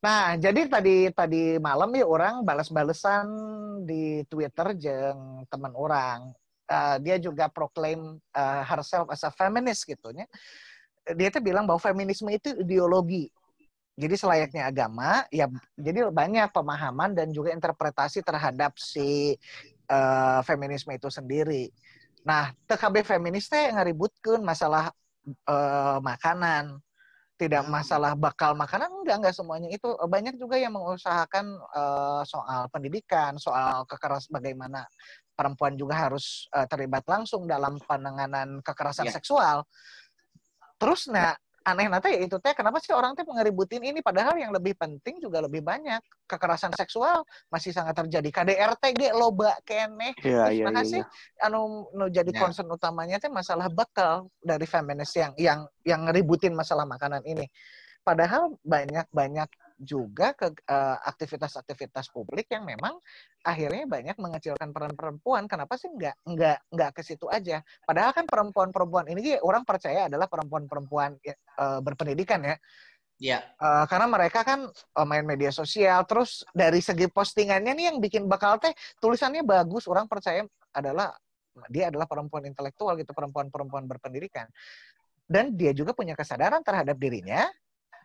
Nah, 0.00 0.40
jadi 0.40 0.72
tadi 0.72 1.12
tadi 1.12 1.60
malam 1.60 1.92
ya 1.92 2.08
orang 2.08 2.48
balas-balesan 2.48 3.28
di 3.84 4.24
Twitter 4.24 4.72
jeng 4.80 5.44
teman 5.52 5.76
orang. 5.76 6.32
Uh, 6.64 6.96
dia 6.96 7.20
juga 7.20 7.52
proklaim 7.52 8.16
uh, 8.32 8.62
herself 8.64 9.12
as 9.12 9.20
a 9.20 9.28
feminist 9.28 9.84
gitu 9.84 10.16
ya 10.16 10.24
dia 11.12 11.28
tuh 11.28 11.44
bilang 11.44 11.68
bahwa 11.68 11.80
feminisme 11.80 12.32
itu 12.32 12.56
ideologi. 12.56 13.28
Jadi 13.94 14.14
selayaknya 14.18 14.66
agama, 14.66 15.22
ya 15.30 15.46
jadi 15.78 16.10
banyak 16.10 16.50
pemahaman 16.50 17.14
dan 17.14 17.30
juga 17.30 17.54
interpretasi 17.54 18.26
terhadap 18.26 18.74
si 18.74 19.38
uh, 19.86 20.42
feminisme 20.42 20.90
itu 20.90 21.06
sendiri. 21.06 21.70
Nah, 22.26 22.50
TKB 22.66 23.06
feminis 23.06 23.46
teh 23.46 23.70
ngaributkan 23.70 24.42
masalah 24.42 24.90
uh, 25.46 26.02
makanan, 26.02 26.82
tidak 27.38 27.62
hmm. 27.62 27.70
masalah 27.70 28.12
bakal 28.18 28.54
makanan 28.58 28.90
enggak 28.90 29.16
enggak 29.22 29.34
semuanya 29.36 29.68
itu 29.70 29.86
banyak 30.06 30.38
juga 30.38 30.58
yang 30.58 30.74
mengusahakan 30.74 31.58
uh, 31.74 32.22
soal 32.26 32.70
pendidikan, 32.70 33.38
soal 33.38 33.82
kekerasan 33.86 34.30
bagaimana 34.34 34.86
perempuan 35.34 35.74
juga 35.74 35.98
harus 35.98 36.46
uh, 36.54 36.66
terlibat 36.70 37.02
langsung 37.10 37.44
dalam 37.50 37.78
penanganan 37.82 38.62
kekerasan 38.62 39.10
yeah. 39.10 39.14
seksual 39.14 39.66
terus 40.78 41.06
nah 41.08 41.34
aneh 41.64 41.88
nanti 41.88 42.12
ya 42.12 42.20
itu 42.20 42.36
teh 42.44 42.52
kenapa 42.52 42.76
sih 42.76 42.92
orang 42.92 43.16
teh 43.16 43.24
ngeributin 43.24 43.80
ini? 43.80 44.04
Padahal 44.04 44.36
yang 44.36 44.52
lebih 44.52 44.76
penting 44.76 45.16
juga 45.16 45.40
lebih 45.40 45.64
banyak. 45.64 46.04
Kekerasan 46.28 46.76
seksual 46.76 47.24
masih 47.48 47.72
sangat 47.72 47.96
terjadi. 48.04 48.28
KDRT 48.28 49.00
loba 49.16 49.56
kene 49.64 50.12
ya, 50.20 50.52
terus 50.52 50.60
ya, 50.60 50.64
nah 50.68 50.84
sih 50.84 51.00
ya. 51.00 51.48
anu 51.48 51.88
nu 51.96 52.12
jadi 52.12 52.28
ya. 52.28 52.36
concern 52.36 52.68
utamanya 52.68 53.16
teh 53.16 53.32
masalah 53.32 53.72
bekal 53.72 54.28
dari 54.44 54.68
feminis 54.68 55.16
yang 55.16 55.32
yang 55.40 55.64
yang 55.88 56.04
ngeributin 56.04 56.52
masalah 56.52 56.84
makanan 56.84 57.24
ini. 57.24 57.48
Padahal 58.04 58.52
banyak 58.60 59.08
banyak 59.08 59.48
juga 59.74 60.32
ke 60.38 60.54
uh, 60.70 60.98
aktivitas-aktivitas 61.02 62.10
publik 62.14 62.46
yang 62.50 62.62
memang 62.62 62.96
akhirnya 63.42 63.84
banyak 63.90 64.16
mengecilkan 64.16 64.70
peran 64.70 64.94
perempuan. 64.94 65.50
Kenapa 65.50 65.74
sih 65.74 65.90
nggak 65.90 66.24
nggak 66.24 66.58
nggak 66.70 66.90
ke 66.94 67.02
situ 67.02 67.26
aja? 67.26 67.60
Padahal 67.82 68.14
kan 68.14 68.24
perempuan-perempuan 68.24 69.10
ini 69.10 69.36
orang 69.42 69.66
percaya 69.66 70.06
adalah 70.06 70.30
perempuan-perempuan 70.30 71.18
uh, 71.58 71.80
berpendidikan 71.82 72.40
ya. 72.46 72.56
Iya. 73.18 73.38
Uh, 73.62 73.86
karena 73.86 74.06
mereka 74.10 74.42
kan 74.42 74.66
uh, 74.70 75.06
main 75.06 75.22
media 75.22 75.54
sosial, 75.54 76.02
terus 76.06 76.42
dari 76.50 76.82
segi 76.82 77.06
postingannya 77.06 77.72
nih 77.74 77.86
yang 77.94 77.98
bikin 78.02 78.26
bakal 78.26 78.58
teh 78.58 78.74
tulisannya 78.98 79.46
bagus, 79.46 79.86
orang 79.86 80.10
percaya 80.10 80.42
adalah 80.74 81.14
dia 81.70 81.94
adalah 81.94 82.10
perempuan 82.10 82.42
intelektual 82.50 82.98
gitu, 82.98 83.14
perempuan-perempuan 83.14 83.86
berpendidikan. 83.86 84.50
Dan 85.24 85.54
dia 85.54 85.70
juga 85.72 85.94
punya 85.96 86.12
kesadaran 86.12 86.60
terhadap 86.60 86.98
dirinya, 86.98 87.48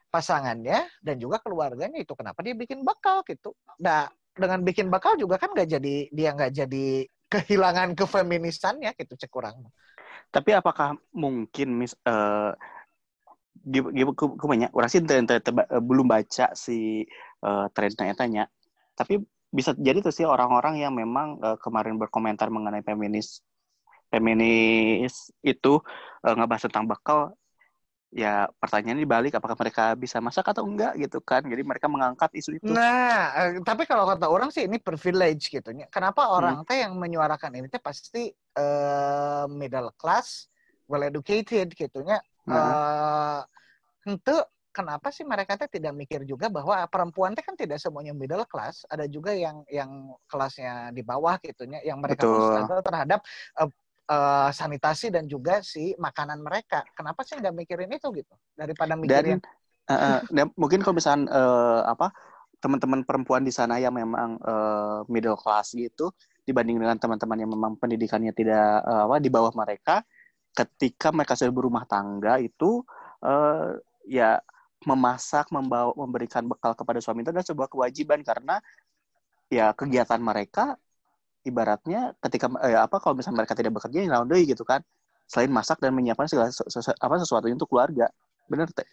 pasangannya 0.10 0.90
dan 1.06 1.16
juga 1.22 1.38
keluarganya 1.42 2.02
itu 2.02 2.14
kenapa 2.18 2.42
dia 2.42 2.58
bikin 2.58 2.82
bakal 2.82 3.22
gitu. 3.26 3.54
Nah 3.82 4.10
dengan 4.34 4.62
bikin 4.66 4.90
bakal 4.90 5.18
juga 5.18 5.38
kan 5.38 5.54
nggak 5.54 5.70
jadi 5.80 5.96
dia 6.10 6.30
nggak 6.34 6.52
jadi 6.54 6.86
kehilangan 7.30 7.94
kefeminisannya 7.94 8.94
gitu 8.98 9.14
cek 9.14 9.30
kurang. 9.30 9.70
Tapi 10.30 10.54
apakah 10.54 10.98
mungkin 11.14 11.86
mis 11.86 11.94
uh, 12.06 12.54
gue 13.70 14.48
banyak 14.50 14.72
orang 14.74 14.90
sih 14.90 15.04
belum 15.84 16.08
baca 16.08 16.56
si 16.56 17.06
uh, 17.44 17.68
trennya 17.76 18.16
tanya 18.16 18.44
tapi 18.96 19.20
bisa 19.50 19.74
jadi 19.76 20.00
tuh 20.06 20.14
sih 20.14 20.26
orang-orang 20.26 20.80
yang 20.80 20.94
memang 20.94 21.42
uh, 21.42 21.58
kemarin 21.60 21.98
berkomentar 21.98 22.48
mengenai 22.54 22.86
feminis 22.86 23.42
feminis 24.10 25.34
itu 25.46 25.82
uh, 26.26 26.34
ngebahas 26.38 26.70
tentang 26.70 26.86
bakal 26.90 27.34
ya 28.10 28.50
pertanyaannya 28.58 29.06
dibalik 29.06 29.38
apakah 29.38 29.54
mereka 29.54 29.94
bisa 29.94 30.18
masak 30.18 30.42
atau 30.50 30.66
enggak 30.66 30.98
gitu 30.98 31.22
kan 31.22 31.46
jadi 31.46 31.62
mereka 31.62 31.86
mengangkat 31.86 32.34
isu 32.34 32.58
itu 32.58 32.74
nah 32.74 33.38
eh, 33.38 33.62
tapi 33.62 33.86
kalau 33.86 34.10
kata 34.10 34.26
orang 34.26 34.50
sih 34.50 34.66
ini 34.66 34.82
privilege 34.82 35.54
gitu 35.54 35.70
kenapa 35.94 36.26
hmm. 36.26 36.34
orang 36.34 36.58
hmm. 36.62 36.66
teh 36.66 36.78
yang 36.82 36.98
menyuarakan 36.98 37.62
ini 37.62 37.70
teh 37.70 37.78
pasti 37.78 38.34
uh, 38.58 39.46
middle 39.46 39.94
class 39.94 40.50
well 40.90 41.06
educated 41.06 41.70
gitu 41.78 42.02
nya 42.02 42.18
hmm. 42.50 42.54
uh, 42.54 43.42
itu 44.10 44.36
kenapa 44.74 45.14
sih 45.14 45.22
mereka 45.22 45.54
teh 45.62 45.70
tidak 45.70 45.94
mikir 45.94 46.26
juga 46.26 46.50
bahwa 46.50 46.82
perempuan 46.90 47.38
teh 47.38 47.46
kan 47.46 47.54
tidak 47.54 47.78
semuanya 47.78 48.18
middle 48.18 48.46
class 48.50 48.90
ada 48.90 49.06
juga 49.06 49.38
yang 49.38 49.62
yang 49.70 50.18
kelasnya 50.26 50.90
di 50.98 51.06
bawah 51.06 51.38
gitu 51.46 51.70
yang 51.86 52.02
mereka 52.02 52.26
terhadap 52.82 53.22
uh, 53.62 53.70
uh, 54.10 54.50
sanitasi 54.50 55.14
dan 55.14 55.30
juga 55.30 55.62
si 55.62 55.94
makanan 55.96 56.42
mereka. 56.42 56.82
Kenapa 56.98 57.22
sih 57.22 57.38
nggak 57.38 57.56
mikirin 57.56 57.94
itu 57.94 58.10
gitu 58.12 58.34
daripada 58.58 58.98
mikirin? 58.98 59.38
Dan, 59.86 59.94
uh, 59.94 60.20
dan 60.34 60.50
mungkin 60.58 60.82
kalau 60.82 60.98
misalnya 60.98 61.30
uh, 61.30 61.82
apa 61.86 62.10
teman-teman 62.60 63.08
perempuan 63.08 63.46
di 63.46 63.54
sana 63.56 63.80
yang 63.80 63.96
memang 63.96 64.36
uh, 64.44 65.08
middle 65.08 65.40
class 65.40 65.72
gitu 65.72 66.12
dibanding 66.44 66.82
dengan 66.82 66.98
teman-teman 66.98 67.38
yang 67.40 67.52
memang 67.54 67.78
pendidikannya 67.78 68.34
tidak 68.34 68.82
uh, 68.84 69.06
apa 69.06 69.22
di 69.22 69.30
bawah 69.30 69.54
mereka, 69.54 70.02
ketika 70.58 71.14
mereka 71.14 71.38
sudah 71.38 71.54
berumah 71.54 71.86
tangga 71.86 72.42
itu 72.42 72.82
uh, 73.22 73.78
ya 74.10 74.42
memasak, 74.90 75.54
membawa, 75.54 75.94
memberikan 75.94 76.50
bekal 76.50 76.74
kepada 76.74 76.98
suami 77.04 77.22
itu 77.22 77.30
adalah 77.30 77.46
sebuah 77.46 77.70
kewajiban 77.70 78.26
karena 78.26 78.58
ya 79.52 79.76
kegiatan 79.78 80.18
mereka 80.18 80.80
ibaratnya 81.48 82.16
ketika 82.24 82.52
eh, 82.66 82.76
apa 82.76 83.00
kalau 83.00 83.16
misalnya 83.16 83.44
mereka 83.44 83.56
tidak 83.56 83.76
bekerja 83.76 84.06
ya 84.06 84.10
laundry 84.12 84.44
gitu 84.48 84.64
kan. 84.68 84.84
Selain 85.30 85.52
masak 85.54 85.78
dan 85.78 85.94
menyiapkan 85.94 86.26
segala 86.26 86.50
sesu, 86.50 86.90
apa 86.90 87.16
sesuatu 87.22 87.46
untuk 87.46 87.70
keluarga. 87.70 88.10
Benar 88.50 88.66
teh? 88.74 88.88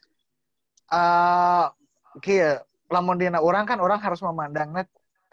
Uh, 0.92 1.72
kia 2.20 2.60
lamun 2.92 3.16
dina 3.16 3.40
orang 3.40 3.64
kan 3.64 3.80
orang 3.80 3.96
harus 3.98 4.20
memandangnya 4.20 4.84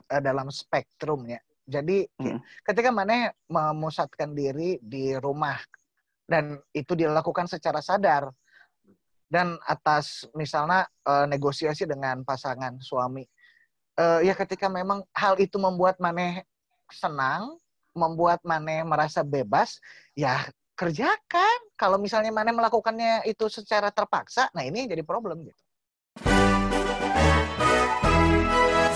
uh, 0.10 0.22
dalam 0.24 0.48
spektrumnya. 0.48 1.44
Jadi 1.68 2.08
hmm. 2.20 2.40
ketika 2.64 2.90
mana 2.92 3.32
memusatkan 3.52 4.32
diri 4.32 4.80
di 4.80 5.16
rumah 5.20 5.60
dan 6.24 6.60
itu 6.72 6.96
dilakukan 6.96 7.52
secara 7.52 7.84
sadar 7.84 8.32
dan 9.28 9.60
atas 9.68 10.24
misalnya 10.36 10.88
uh, 11.04 11.28
negosiasi 11.28 11.84
dengan 11.84 12.24
pasangan 12.24 12.80
suami 12.80 13.24
uh, 13.98 14.20
ya 14.22 14.34
ketika 14.34 14.70
memang 14.70 15.06
hal 15.14 15.38
itu 15.38 15.58
membuat 15.62 15.98
maneh 16.02 16.46
senang 16.94 17.58
membuat 17.94 18.42
maneh 18.46 18.82
merasa 18.86 19.22
bebas 19.22 19.78
ya 20.14 20.46
kerjakan. 20.74 21.58
Kalau 21.78 21.98
misalnya 22.02 22.34
maneh 22.34 22.54
melakukannya 22.54 23.26
itu 23.30 23.50
secara 23.50 23.90
terpaksa 23.90 24.50
nah 24.54 24.64
ini 24.66 24.86
jadi 24.86 25.02
problem 25.06 25.46
gitu 25.46 25.63